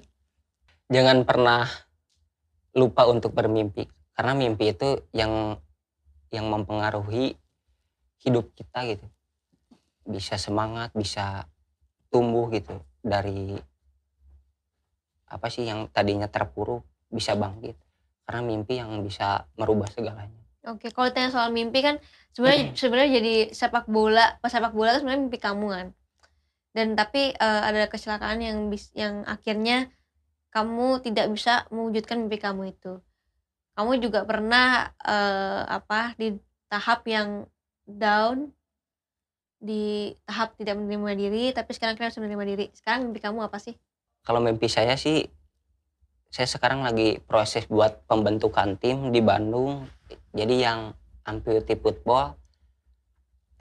jangan 0.91 1.23
pernah 1.23 1.65
lupa 2.77 3.09
untuk 3.09 3.31
bermimpi 3.31 3.89
karena 4.13 4.33
mimpi 4.37 4.77
itu 4.77 5.01
yang 5.09 5.57
yang 6.33 6.49
mempengaruhi 6.49 7.33
hidup 8.21 8.53
kita 8.57 8.79
gitu 8.89 9.05
bisa 10.03 10.35
semangat 10.37 10.91
bisa 10.93 11.47
tumbuh 12.11 12.51
gitu 12.51 12.77
dari 13.01 13.57
apa 15.27 15.47
sih 15.49 15.65
yang 15.65 15.89
tadinya 15.89 16.29
terpuruk 16.29 16.85
bisa 17.09 17.33
bangkit 17.33 17.75
karena 18.23 18.41
mimpi 18.45 18.79
yang 18.79 19.01
bisa 19.01 19.49
merubah 19.57 19.89
segalanya 19.89 20.43
Oke, 20.63 20.95
kalau 20.95 21.11
tanya 21.11 21.27
soal 21.27 21.51
mimpi 21.51 21.83
kan 21.83 21.99
sebenarnya 22.31 22.71
sebenarnya 22.71 23.11
jadi 23.19 23.35
sepak 23.51 23.83
bola, 23.83 24.39
pesepak 24.39 24.71
bola 24.71 24.95
itu 24.95 25.03
sebenarnya 25.03 25.21
mimpi 25.27 25.39
kamu 25.43 25.67
kan. 25.67 25.87
Dan 26.71 26.87
tapi 26.95 27.35
eh, 27.35 27.61
ada 27.67 27.83
kecelakaan 27.91 28.39
yang 28.39 28.57
bis, 28.71 28.87
yang 28.95 29.27
akhirnya 29.27 29.91
kamu 30.55 31.03
tidak 31.03 31.27
bisa 31.35 31.67
mewujudkan 31.67 32.15
mimpi 32.15 32.39
kamu 32.39 32.71
itu. 32.71 33.03
Kamu 33.75 33.91
juga 33.99 34.23
pernah 34.23 34.87
eh, 35.03 35.61
apa 35.67 36.15
di 36.15 36.31
tahap 36.71 37.03
yang 37.11 37.43
down 37.83 38.55
di 39.63 40.11
tahap 40.27 40.59
tidak 40.59 40.75
menerima 40.75 41.11
diri, 41.15 41.43
tapi 41.55 41.71
sekarang 41.71 41.95
kalian 41.95 42.11
sudah 42.11 42.27
menerima 42.27 42.45
diri. 42.51 42.65
Sekarang 42.75 43.07
mimpi 43.07 43.23
kamu 43.23 43.47
apa 43.47 43.63
sih? 43.63 43.79
kalau 44.23 44.39
mimpi 44.39 44.71
saya 44.71 44.95
sih 44.95 45.27
saya 46.33 46.49
sekarang 46.49 46.81
lagi 46.81 47.21
proses 47.21 47.67
buat 47.69 48.07
pembentukan 48.09 48.79
tim 48.79 49.13
di 49.13 49.21
Bandung 49.21 49.85
jadi 50.33 50.55
yang 50.71 50.79
amputee 51.27 51.77
football 51.77 52.33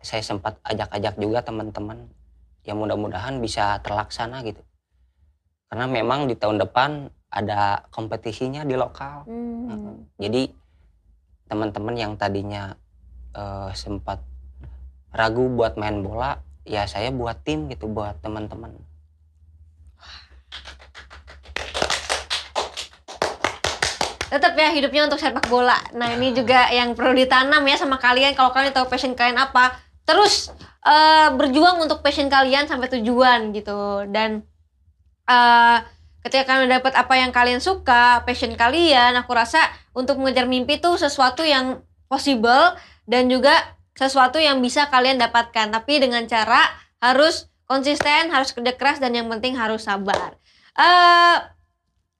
saya 0.03 0.23
sempat 0.25 0.59
ajak-ajak 0.67 1.15
juga 1.19 1.45
teman-teman 1.45 2.11
yang 2.63 2.79
mudah-mudahan 2.79 3.43
bisa 3.43 3.83
terlaksana 3.83 4.41
gitu 4.47 4.63
karena 5.69 5.91
memang 5.91 6.31
di 6.31 6.39
tahun 6.39 6.63
depan 6.63 7.11
ada 7.33 7.89
kompetisinya 7.89 8.61
di 8.61 8.77
lokal. 8.77 9.25
Hmm. 9.25 10.05
Jadi 10.21 10.53
teman-teman 11.49 11.97
yang 11.97 12.13
tadinya 12.21 12.77
eh, 13.33 13.73
sempat 13.73 14.21
ragu 15.13 15.49
buat 15.53 15.77
main 15.77 16.01
bola, 16.01 16.41
ya 16.65 16.89
saya 16.89 17.13
buat 17.13 17.45
tim 17.45 17.69
gitu 17.69 17.89
buat 17.89 18.19
teman-teman. 18.25 18.73
tetap 24.33 24.57
ya 24.57 24.73
hidupnya 24.73 25.05
untuk 25.05 25.21
sepak 25.21 25.45
bola. 25.53 25.77
Nah 25.93 26.17
ini 26.17 26.33
juga 26.33 26.73
yang 26.73 26.97
perlu 26.97 27.13
ditanam 27.13 27.61
ya 27.69 27.77
sama 27.77 28.01
kalian 28.01 28.33
kalau 28.33 28.49
kalian 28.49 28.73
tahu 28.73 28.89
passion 28.89 29.13
kalian 29.13 29.37
apa, 29.37 29.77
terus 30.09 30.49
eh, 30.89 31.29
berjuang 31.37 31.85
untuk 31.85 32.01
passion 32.01 32.33
kalian 32.33 32.65
sampai 32.65 32.89
tujuan 32.97 33.53
gitu. 33.53 34.09
Dan 34.09 34.41
eh, 35.29 35.79
ketika 36.25 36.49
kalian 36.49 36.81
dapat 36.81 36.97
apa 36.97 37.15
yang 37.21 37.29
kalian 37.29 37.61
suka, 37.61 38.25
passion 38.25 38.57
kalian, 38.57 39.21
aku 39.21 39.37
rasa 39.37 39.61
untuk 39.93 40.17
mengejar 40.17 40.49
mimpi 40.49 40.81
itu 40.81 40.97
sesuatu 40.97 41.45
yang 41.45 41.85
possible 42.09 42.73
dan 43.05 43.29
juga 43.29 43.77
sesuatu 43.97 44.41
yang 44.41 44.61
bisa 44.61 44.89
kalian 44.89 45.21
dapatkan. 45.21 45.73
Tapi 45.73 46.03
dengan 46.03 46.25
cara 46.29 46.61
harus 47.03 47.49
konsisten, 47.67 48.31
harus 48.33 48.53
kerja 48.53 48.73
keras 48.77 48.99
dan 49.01 49.17
yang 49.17 49.29
penting 49.29 49.57
harus 49.57 49.85
sabar. 49.89 50.37
Eh 50.77 51.39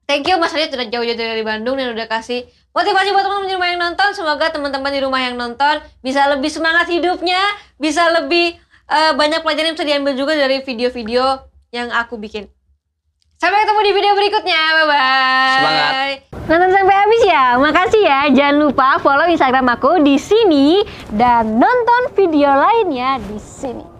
Thank 0.03 0.27
you 0.27 0.35
Mas 0.35 0.51
Adit 0.51 0.75
udah 0.75 0.87
jauh-jauh 0.91 1.15
dari 1.15 1.43
Bandung 1.47 1.79
dan 1.79 1.95
udah 1.95 2.11
kasih 2.11 2.43
motivasi 2.75 3.15
buat 3.15 3.23
teman-teman 3.23 3.47
di 3.47 3.55
rumah 3.55 3.69
yang 3.71 3.79
nonton. 3.79 4.09
Semoga 4.11 4.45
teman-teman 4.51 4.91
di 4.91 4.99
rumah 4.99 5.21
yang 5.23 5.35
nonton 5.39 5.79
bisa 6.03 6.27
lebih 6.27 6.51
semangat 6.51 6.91
hidupnya, 6.91 7.39
bisa 7.79 8.11
lebih 8.11 8.59
eh, 8.91 9.13
banyak 9.15 9.39
pelajaran 9.39 9.71
yang 9.71 9.77
bisa 9.79 9.87
diambil 9.87 10.13
juga 10.19 10.35
dari 10.35 10.59
video-video 10.59 11.47
yang 11.71 11.87
aku 11.95 12.19
bikin. 12.19 12.51
Sampai 13.43 13.59
ketemu 13.67 13.81
di 13.83 13.91
video 13.91 14.11
berikutnya. 14.15 14.61
Bye-bye. 14.71 15.51
Semangat. 15.51 15.93
Nonton 16.47 16.69
sampai 16.71 16.95
habis 16.95 17.21
ya. 17.27 17.45
Makasih 17.59 18.03
ya. 18.07 18.19
Jangan 18.31 18.55
lupa 18.55 18.95
follow 19.03 19.27
Instagram 19.27 19.67
aku 19.67 19.99
di 19.99 20.15
sini 20.15 20.79
dan 21.11 21.59
nonton 21.59 22.15
video 22.15 22.55
lainnya 22.55 23.19
di 23.19 23.35
sini. 23.35 23.92